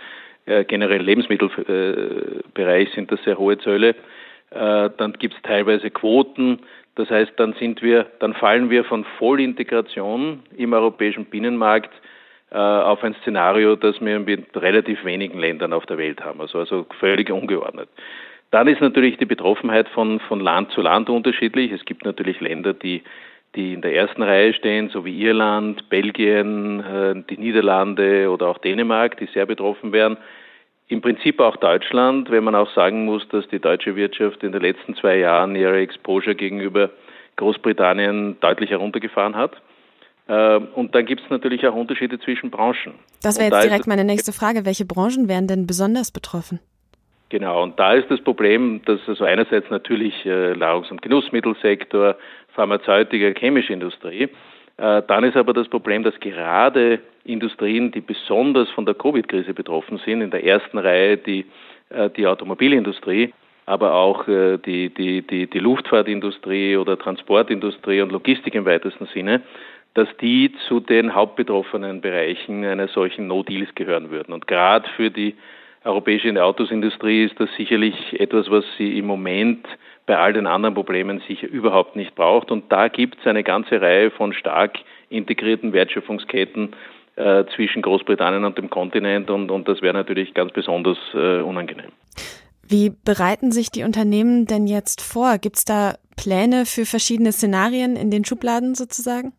äh, 0.46 0.64
generell 0.64 1.02
Lebensmittelbereich 1.02 2.90
sind 2.94 3.10
das 3.10 3.20
sehr 3.24 3.36
hohe 3.36 3.58
Zölle. 3.58 3.96
Äh, 4.50 4.90
dann 4.98 5.14
gibt 5.18 5.34
es 5.34 5.42
teilweise 5.42 5.90
Quoten. 5.90 6.60
Das 6.94 7.10
heißt, 7.10 7.32
dann 7.38 7.54
sind 7.54 7.82
wir, 7.82 8.06
dann 8.20 8.34
fallen 8.34 8.70
wir 8.70 8.84
von 8.84 9.04
Vollintegration 9.18 10.44
im 10.56 10.74
europäischen 10.74 11.24
Binnenmarkt 11.24 11.90
äh, 11.92 12.07
auf 12.56 13.04
ein 13.04 13.14
Szenario, 13.22 13.76
das 13.76 14.00
wir 14.00 14.20
mit 14.20 14.56
relativ 14.56 15.04
wenigen 15.04 15.38
Ländern 15.38 15.72
auf 15.72 15.86
der 15.86 15.98
Welt 15.98 16.24
haben, 16.24 16.40
also, 16.40 16.58
also 16.58 16.86
völlig 16.98 17.30
ungeordnet. 17.30 17.88
Dann 18.50 18.68
ist 18.68 18.80
natürlich 18.80 19.18
die 19.18 19.26
Betroffenheit 19.26 19.88
von, 19.88 20.20
von 20.20 20.40
Land 20.40 20.70
zu 20.72 20.80
Land 20.80 21.10
unterschiedlich. 21.10 21.70
Es 21.72 21.84
gibt 21.84 22.04
natürlich 22.06 22.40
Länder, 22.40 22.72
die 22.72 23.02
die 23.54 23.74
in 23.74 23.82
der 23.82 23.94
ersten 23.94 24.22
Reihe 24.22 24.52
stehen, 24.52 24.90
so 24.90 25.04
wie 25.04 25.20
Irland, 25.22 25.88
Belgien, 25.88 26.80
äh, 26.80 27.14
die 27.28 27.38
Niederlande 27.38 28.30
oder 28.30 28.48
auch 28.48 28.58
Dänemark, 28.58 29.16
die 29.18 29.26
sehr 29.26 29.46
betroffen 29.46 29.92
wären. 29.92 30.16
Im 30.88 31.00
Prinzip 31.00 31.40
auch 31.40 31.56
Deutschland, 31.56 32.30
wenn 32.30 32.44
man 32.44 32.54
auch 32.54 32.70
sagen 32.74 33.04
muss, 33.04 33.26
dass 33.28 33.46
die 33.48 33.58
deutsche 33.58 33.94
Wirtschaft 33.96 34.42
in 34.42 34.52
den 34.52 34.62
letzten 34.62 34.94
zwei 34.94 35.18
Jahren 35.18 35.54
ihre 35.54 35.78
Exposure 35.78 36.34
gegenüber 36.34 36.90
Großbritannien 37.36 38.38
deutlich 38.40 38.70
heruntergefahren 38.70 39.36
hat. 39.36 39.60
Äh, 40.28 40.56
und 40.74 40.94
dann 40.94 41.06
gibt 41.06 41.22
es 41.22 41.30
natürlich 41.30 41.66
auch 41.66 41.74
Unterschiede 41.74 42.20
zwischen 42.20 42.50
Branchen. 42.50 42.94
Das 43.22 43.38
wäre 43.38 43.50
jetzt 43.50 43.64
direkt 43.64 43.86
meine 43.86 44.04
nächste 44.04 44.32
Frage. 44.32 44.64
Welche 44.64 44.84
Branchen 44.84 45.28
wären 45.28 45.46
denn 45.46 45.66
besonders 45.66 46.12
betroffen? 46.12 46.60
Genau, 47.30 47.62
und 47.62 47.78
da 47.78 47.92
ist 47.94 48.10
das 48.10 48.20
Problem, 48.20 48.80
dass 48.86 49.00
also 49.06 49.24
einerseits 49.24 49.68
natürlich 49.70 50.14
äh, 50.24 50.54
Nahrungs- 50.54 50.90
und 50.90 51.02
Genussmittelsektor, 51.02 52.16
Pharmazeutika, 52.54 53.38
chemische 53.38 53.72
Industrie. 53.72 54.28
Äh, 54.78 55.02
dann 55.06 55.24
ist 55.24 55.36
aber 55.36 55.52
das 55.52 55.68
Problem, 55.68 56.04
dass 56.04 56.18
gerade 56.20 57.00
Industrien, 57.24 57.90
die 57.92 58.00
besonders 58.00 58.70
von 58.70 58.86
der 58.86 58.94
Covid-Krise 58.94 59.52
betroffen 59.52 60.00
sind, 60.04 60.22
in 60.22 60.30
der 60.30 60.44
ersten 60.44 60.78
Reihe 60.78 61.18
die, 61.18 61.44
äh, 61.90 62.08
die 62.10 62.26
Automobilindustrie, 62.26 63.34
aber 63.68 63.94
auch 63.94 64.26
äh, 64.28 64.56
die, 64.58 64.88
die, 64.88 65.22
die, 65.22 65.46
die 65.46 65.58
Luftfahrtindustrie 65.58 66.76
oder 66.76 66.98
Transportindustrie 66.98 68.00
und 68.00 68.10
Logistik 68.10 68.54
im 68.54 68.64
weitesten 68.64 69.06
Sinne, 69.12 69.42
dass 69.92 70.08
die 70.22 70.52
zu 70.66 70.80
den 70.80 71.14
hauptbetroffenen 71.14 72.00
Bereichen 72.00 72.64
einer 72.64 72.88
solchen 72.88 73.26
No-Deals 73.26 73.74
gehören 73.74 74.10
würden. 74.10 74.32
Und 74.32 74.46
gerade 74.46 74.88
für 74.96 75.10
die 75.10 75.34
europäische 75.84 76.42
Autosindustrie 76.42 77.24
ist 77.24 77.38
das 77.38 77.50
sicherlich 77.56 78.18
etwas, 78.18 78.50
was 78.50 78.64
sie 78.78 78.98
im 78.98 79.06
Moment 79.06 79.66
bei 80.06 80.16
all 80.16 80.32
den 80.32 80.46
anderen 80.46 80.74
Problemen 80.74 81.20
sicher 81.28 81.48
überhaupt 81.48 81.94
nicht 81.94 82.14
braucht. 82.14 82.50
Und 82.50 82.72
da 82.72 82.88
gibt 82.88 83.18
es 83.20 83.26
eine 83.26 83.44
ganze 83.44 83.82
Reihe 83.82 84.10
von 84.10 84.32
stark 84.32 84.78
integrierten 85.10 85.74
Wertschöpfungsketten 85.74 86.74
äh, 87.16 87.44
zwischen 87.54 87.82
Großbritannien 87.82 88.44
und 88.44 88.56
dem 88.56 88.70
Kontinent 88.70 89.28
und, 89.28 89.50
und 89.50 89.68
das 89.68 89.82
wäre 89.82 89.94
natürlich 89.94 90.32
ganz 90.32 90.52
besonders 90.52 90.98
äh, 91.12 91.40
unangenehm. 91.40 91.92
Wie 92.70 92.90
bereiten 92.90 93.50
sich 93.50 93.70
die 93.70 93.82
Unternehmen 93.82 94.44
denn 94.44 94.66
jetzt 94.66 95.00
vor? 95.00 95.38
Gibt 95.38 95.56
es 95.56 95.64
da 95.64 95.94
Pläne 96.16 96.66
für 96.66 96.84
verschiedene 96.84 97.32
Szenarien 97.32 97.96
in 97.96 98.10
den 98.10 98.26
Schubladen 98.26 98.74
sozusagen? 98.74 99.32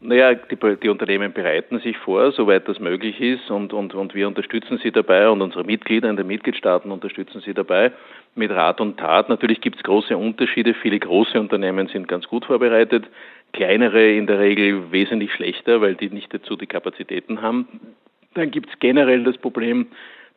Naja, 0.00 0.34
die, 0.34 0.56
die, 0.82 0.88
Unternehmen 0.88 1.32
bereiten 1.32 1.80
sich 1.80 1.96
vor, 1.96 2.30
soweit 2.30 2.68
das 2.68 2.78
möglich 2.78 3.20
ist, 3.20 3.50
und, 3.50 3.72
und, 3.72 3.94
und 3.94 4.14
wir 4.14 4.28
unterstützen 4.28 4.78
sie 4.82 4.92
dabei 4.92 5.28
und 5.30 5.40
unsere 5.40 5.64
Mitglieder 5.64 6.10
in 6.10 6.16
den 6.16 6.26
Mitgliedstaaten 6.26 6.92
unterstützen 6.92 7.40
sie 7.44 7.54
dabei 7.54 7.90
mit 8.34 8.50
Rat 8.50 8.80
und 8.80 8.98
Tat. 8.98 9.30
Natürlich 9.30 9.60
gibt 9.60 9.78
es 9.78 9.82
große 9.82 10.16
Unterschiede. 10.16 10.74
Viele 10.74 11.00
große 11.00 11.40
Unternehmen 11.40 11.88
sind 11.88 12.06
ganz 12.06 12.28
gut 12.28 12.44
vorbereitet, 12.44 13.06
kleinere 13.52 14.12
in 14.12 14.26
der 14.26 14.38
Regel 14.38 14.92
wesentlich 14.92 15.32
schlechter, 15.32 15.80
weil 15.80 15.94
die 15.94 16.10
nicht 16.10 16.32
dazu 16.34 16.54
die 16.54 16.66
Kapazitäten 16.66 17.40
haben. 17.42 17.66
Dann 18.34 18.50
gibt 18.50 18.68
es 18.68 18.78
generell 18.78 19.24
das 19.24 19.38
Problem, 19.38 19.86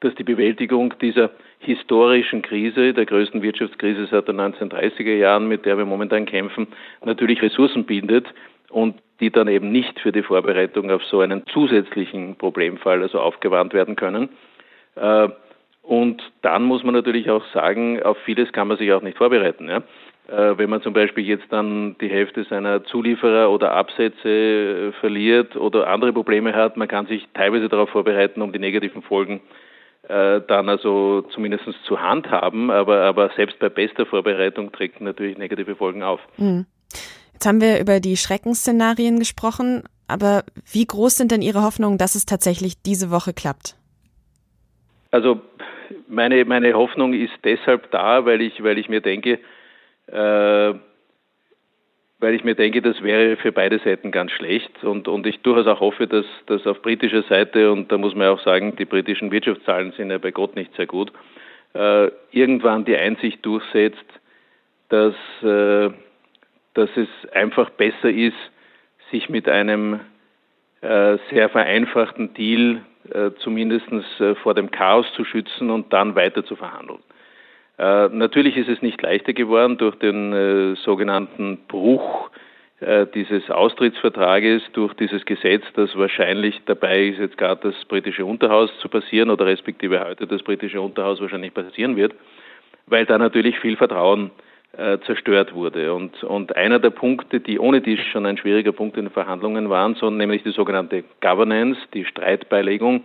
dass 0.01 0.13
die 0.15 0.23
Bewältigung 0.23 0.93
dieser 1.01 1.31
historischen 1.59 2.41
Krise, 2.41 2.93
der 2.93 3.05
größten 3.05 3.41
Wirtschaftskrise 3.41 4.07
seit 4.07 4.27
den 4.27 4.39
1930er 4.39 5.15
Jahren, 5.15 5.47
mit 5.47 5.65
der 5.65 5.77
wir 5.77 5.85
momentan 5.85 6.25
kämpfen, 6.25 6.67
natürlich 7.03 7.41
Ressourcen 7.41 7.85
bindet 7.85 8.27
und 8.69 8.95
die 9.19 9.31
dann 9.31 9.47
eben 9.47 9.71
nicht 9.71 9.99
für 9.99 10.11
die 10.11 10.21
Vorbereitung 10.21 10.91
auf 10.91 11.03
so 11.05 11.21
einen 11.21 11.45
zusätzlichen 11.47 12.35
Problemfall 12.35 13.01
also 13.01 13.19
aufgewarnt 13.19 13.73
werden 13.73 13.95
können. 13.95 14.29
Äh, 14.95 15.29
und 15.81 16.21
dann 16.41 16.63
muss 16.63 16.83
man 16.83 16.93
natürlich 16.93 17.29
auch 17.29 17.45
sagen, 17.53 18.03
auf 18.03 18.17
vieles 18.25 18.51
kann 18.51 18.67
man 18.67 18.77
sich 18.77 18.91
auch 18.91 19.01
nicht 19.01 19.17
vorbereiten. 19.17 19.69
Ja? 19.69 19.77
Äh, 20.27 20.57
wenn 20.57 20.69
man 20.69 20.81
zum 20.81 20.93
Beispiel 20.93 21.25
jetzt 21.25 21.45
dann 21.49 21.95
die 22.01 22.09
Hälfte 22.09 22.43
seiner 22.43 22.83
Zulieferer 22.83 23.49
oder 23.49 23.71
Absätze 23.71 24.29
äh, 24.29 24.91
verliert 24.99 25.55
oder 25.55 25.87
andere 25.87 26.11
Probleme 26.13 26.53
hat, 26.53 26.75
man 26.75 26.89
kann 26.89 27.07
sich 27.07 27.25
teilweise 27.33 27.69
darauf 27.69 27.89
vorbereiten, 27.89 28.41
um 28.41 28.51
die 28.51 28.59
negativen 28.59 29.01
Folgen 29.01 29.41
dann 30.07 30.69
also 30.69 31.21
zumindest 31.33 31.65
zu 31.85 31.99
handhaben, 31.99 32.71
aber, 32.71 33.01
aber 33.01 33.29
selbst 33.35 33.59
bei 33.59 33.69
bester 33.69 34.05
Vorbereitung 34.05 34.71
trägt 34.71 35.01
natürlich 35.01 35.37
negative 35.37 35.75
Folgen 35.75 36.03
auf. 36.03 36.21
Mhm. 36.37 36.65
Jetzt 37.33 37.45
haben 37.45 37.61
wir 37.61 37.79
über 37.79 37.99
die 37.99 38.17
Schreckensszenarien 38.17 39.19
gesprochen, 39.19 39.83
aber 40.07 40.43
wie 40.71 40.85
groß 40.85 41.17
sind 41.17 41.31
denn 41.31 41.41
Ihre 41.41 41.61
Hoffnungen, 41.61 41.97
dass 41.97 42.15
es 42.15 42.25
tatsächlich 42.25 42.81
diese 42.81 43.11
Woche 43.11 43.33
klappt? 43.33 43.75
Also 45.11 45.41
meine, 46.07 46.45
meine 46.45 46.73
Hoffnung 46.73 47.13
ist 47.13 47.33
deshalb 47.43 47.91
da, 47.91 48.25
weil 48.25 48.41
ich, 48.41 48.63
weil 48.63 48.77
ich 48.77 48.89
mir 48.89 49.01
denke, 49.01 49.39
äh, 50.07 50.73
weil 52.19 52.33
ich 52.33 52.43
mir 52.43 52.55
denke, 52.55 52.81
das 52.81 53.01
wäre 53.03 53.37
für 53.37 53.51
beide 53.51 53.79
Seiten 53.79 54.11
ganz 54.11 54.31
schlecht 54.31 54.83
und, 54.83 55.07
und 55.07 55.27
ich 55.27 55.39
durchaus 55.41 55.67
auch 55.67 55.79
hoffe, 55.79 56.07
dass, 56.07 56.25
dass 56.47 56.65
auf 56.65 56.81
britischer 56.81 57.23
Seite, 57.23 57.71
und 57.71 57.91
da 57.91 57.97
muss 57.97 58.15
man 58.15 58.27
auch 58.27 58.41
sagen, 58.41 58.75
die 58.75 58.85
britischen 58.85 59.31
Wirtschaftszahlen 59.31 59.91
sind 59.93 60.09
ja 60.09 60.17
bei 60.17 60.31
Gott 60.31 60.55
nicht 60.55 60.75
sehr 60.75 60.87
gut, 60.87 61.11
äh, 61.73 62.09
irgendwann 62.31 62.85
die 62.85 62.95
Einsicht 62.95 63.45
durchsetzt, 63.45 64.05
dass 64.89 65.15
äh, 65.43 65.91
dass 66.77 66.89
es 66.95 67.09
einfach 67.31 67.71
besser 67.71 68.11
ist, 68.11 68.37
sich 69.11 69.29
mit 69.29 69.49
einem 69.49 69.99
äh, 70.81 71.17
sehr 71.31 71.49
vereinfachten 71.49 72.35
Deal 72.35 72.83
äh, 73.11 73.31
zumindest 73.39 73.89
äh, 74.19 74.35
vor 74.35 74.53
dem 74.53 74.69
Chaos 74.69 75.11
zu 75.13 75.25
schützen 75.25 75.71
und 75.71 75.91
dann 75.91 76.13
weiter 76.13 76.45
zu 76.45 76.55
verhandeln. 76.55 76.99
Äh, 77.77 78.09
natürlich 78.09 78.57
ist 78.57 78.69
es 78.69 78.81
nicht 78.81 79.01
leichter 79.01 79.33
geworden 79.33 79.77
durch 79.77 79.95
den 79.95 80.33
äh, 80.33 80.75
sogenannten 80.77 81.59
Bruch 81.67 82.29
äh, 82.79 83.07
dieses 83.13 83.49
Austrittsvertrages 83.49 84.61
durch 84.73 84.93
dieses 84.93 85.25
Gesetz, 85.25 85.63
das 85.75 85.95
wahrscheinlich 85.95 86.61
dabei 86.65 87.07
ist, 87.07 87.19
jetzt 87.19 87.37
gerade 87.37 87.71
das 87.71 87.85
britische 87.85 88.25
Unterhaus 88.25 88.69
zu 88.79 88.89
passieren 88.89 89.29
oder 89.29 89.45
respektive 89.45 90.03
heute 90.03 90.27
das 90.27 90.43
britische 90.43 90.81
Unterhaus 90.81 91.19
wahrscheinlich 91.19 91.53
passieren 91.53 91.95
wird, 91.95 92.13
weil 92.85 93.05
da 93.05 93.17
natürlich 93.17 93.59
viel 93.59 93.77
Vertrauen 93.77 94.31
äh, 94.77 94.99
zerstört 95.05 95.55
wurde. 95.55 95.93
Und, 95.93 96.23
und 96.23 96.55
einer 96.55 96.77
der 96.77 96.91
Punkte, 96.91 97.39
die 97.39 97.57
ohne 97.57 97.81
dies 97.81 97.99
schon 98.11 98.25
ein 98.27 98.37
schwieriger 98.37 98.71
Punkt 98.73 98.95
in 98.97 99.05
den 99.05 99.11
Verhandlungen 99.11 99.69
waren, 99.69 99.95
so, 99.95 100.09
nämlich 100.11 100.43
die 100.43 100.51
sogenannte 100.51 101.03
Governance, 101.19 101.79
die 101.93 102.05
Streitbeilegung, 102.05 103.03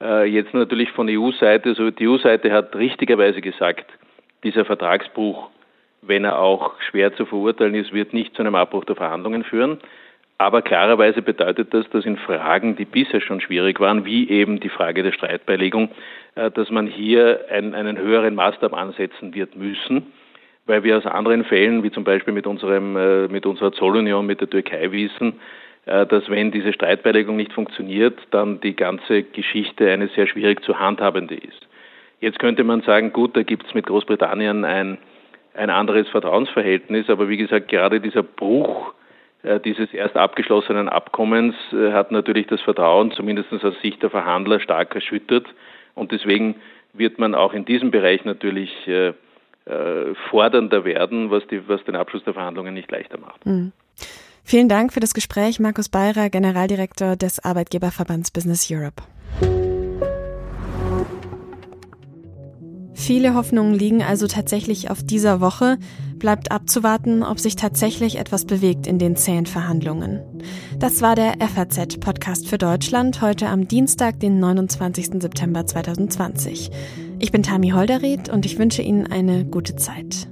äh, 0.00 0.24
jetzt 0.26 0.54
natürlich 0.54 0.90
von 0.92 1.08
EU-Seite, 1.08 1.70
also 1.70 1.90
die 1.90 2.06
EU-Seite 2.06 2.52
hat 2.52 2.76
richtigerweise 2.76 3.40
gesagt, 3.40 3.86
dieser 4.42 4.64
Vertragsbruch 4.64 5.50
wenn 6.02 6.24
er 6.24 6.38
auch 6.38 6.80
schwer 6.80 7.14
zu 7.14 7.26
verurteilen 7.26 7.74
ist, 7.74 7.92
wird 7.92 8.12
nicht 8.12 8.34
zu 8.34 8.42
einem 8.42 8.54
Abbruch 8.54 8.84
der 8.84 8.96
Verhandlungen 8.96 9.44
führen. 9.44 9.78
Aber 10.38 10.62
klarerweise 10.62 11.20
bedeutet 11.20 11.74
das, 11.74 11.88
dass 11.90 12.06
in 12.06 12.16
Fragen, 12.16 12.74
die 12.76 12.86
bisher 12.86 13.20
schon 13.20 13.42
schwierig 13.42 13.78
waren, 13.78 14.06
wie 14.06 14.30
eben 14.30 14.58
die 14.58 14.70
Frage 14.70 15.02
der 15.02 15.12
Streitbeilegung, 15.12 15.90
äh, 16.34 16.50
dass 16.50 16.70
man 16.70 16.86
hier 16.86 17.44
einen, 17.50 17.74
einen 17.74 17.98
höheren 17.98 18.34
Maßstab 18.34 18.72
ansetzen 18.72 19.34
wird 19.34 19.54
müssen, 19.56 20.12
weil 20.64 20.82
wir 20.82 20.96
aus 20.96 21.04
anderen 21.04 21.44
Fällen, 21.44 21.82
wie 21.82 21.90
zum 21.90 22.04
Beispiel 22.04 22.32
mit, 22.32 22.46
unserem, 22.46 22.96
äh, 22.96 23.28
mit 23.28 23.44
unserer 23.44 23.72
Zollunion 23.72 24.24
mit 24.24 24.40
der 24.40 24.48
Türkei 24.48 24.90
wissen, 24.92 25.40
äh, 25.84 26.06
dass 26.06 26.30
wenn 26.30 26.50
diese 26.50 26.72
Streitbeilegung 26.72 27.36
nicht 27.36 27.52
funktioniert, 27.52 28.18
dann 28.30 28.62
die 28.62 28.74
ganze 28.74 29.24
Geschichte 29.24 29.90
eine 29.90 30.08
sehr 30.08 30.26
schwierig 30.26 30.64
zu 30.64 30.78
handhabende 30.78 31.34
ist. 31.34 31.68
Jetzt 32.20 32.38
könnte 32.38 32.64
man 32.64 32.82
sagen, 32.82 33.12
gut, 33.12 33.36
da 33.36 33.42
gibt 33.42 33.66
es 33.66 33.74
mit 33.74 33.86
Großbritannien 33.86 34.64
ein 34.64 34.98
ein 35.54 35.70
anderes 35.70 36.08
Vertrauensverhältnis. 36.08 37.08
Aber 37.08 37.28
wie 37.28 37.36
gesagt, 37.36 37.68
gerade 37.68 38.00
dieser 38.00 38.22
Bruch 38.22 38.94
äh, 39.42 39.60
dieses 39.60 39.92
erst 39.92 40.16
abgeschlossenen 40.16 40.88
Abkommens 40.88 41.54
äh, 41.72 41.92
hat 41.92 42.12
natürlich 42.12 42.46
das 42.46 42.60
Vertrauen, 42.60 43.12
zumindest 43.12 43.52
aus 43.52 43.74
Sicht 43.82 44.02
der 44.02 44.10
Verhandler, 44.10 44.60
stark 44.60 44.94
erschüttert. 44.94 45.46
Und 45.94 46.12
deswegen 46.12 46.56
wird 46.92 47.18
man 47.18 47.34
auch 47.34 47.52
in 47.52 47.64
diesem 47.64 47.90
Bereich 47.90 48.24
natürlich 48.24 48.70
äh, 48.88 49.12
fordernder 50.30 50.84
werden, 50.84 51.30
was, 51.30 51.46
die, 51.46 51.68
was 51.68 51.84
den 51.84 51.94
Abschluss 51.94 52.24
der 52.24 52.34
Verhandlungen 52.34 52.74
nicht 52.74 52.90
leichter 52.90 53.18
macht. 53.18 53.44
Mhm. 53.46 53.72
Vielen 54.42 54.68
Dank 54.68 54.92
für 54.92 54.98
das 54.98 55.14
Gespräch, 55.14 55.60
Markus 55.60 55.88
Beirer, 55.88 56.28
Generaldirektor 56.28 57.14
des 57.14 57.44
Arbeitgeberverbands 57.44 58.32
Business 58.32 58.68
Europe. 58.72 59.02
Viele 63.00 63.34
Hoffnungen 63.34 63.72
liegen 63.74 64.02
also 64.02 64.26
tatsächlich 64.26 64.90
auf 64.90 65.02
dieser 65.02 65.40
Woche. 65.40 65.78
Bleibt 66.18 66.52
abzuwarten, 66.52 67.22
ob 67.22 67.40
sich 67.40 67.56
tatsächlich 67.56 68.18
etwas 68.18 68.44
bewegt 68.44 68.86
in 68.86 68.98
den 68.98 69.16
zähen 69.16 69.46
Verhandlungen. 69.46 70.20
Das 70.78 71.00
war 71.00 71.16
der 71.16 71.36
FAZ-Podcast 71.40 72.46
für 72.46 72.58
Deutschland 72.58 73.22
heute 73.22 73.48
am 73.48 73.66
Dienstag, 73.66 74.20
den 74.20 74.38
29. 74.38 75.12
September 75.18 75.64
2020. 75.64 76.70
Ich 77.18 77.32
bin 77.32 77.42
Tami 77.42 77.70
Holderried 77.70 78.28
und 78.28 78.44
ich 78.44 78.58
wünsche 78.58 78.82
Ihnen 78.82 79.06
eine 79.06 79.46
gute 79.46 79.76
Zeit. 79.76 80.28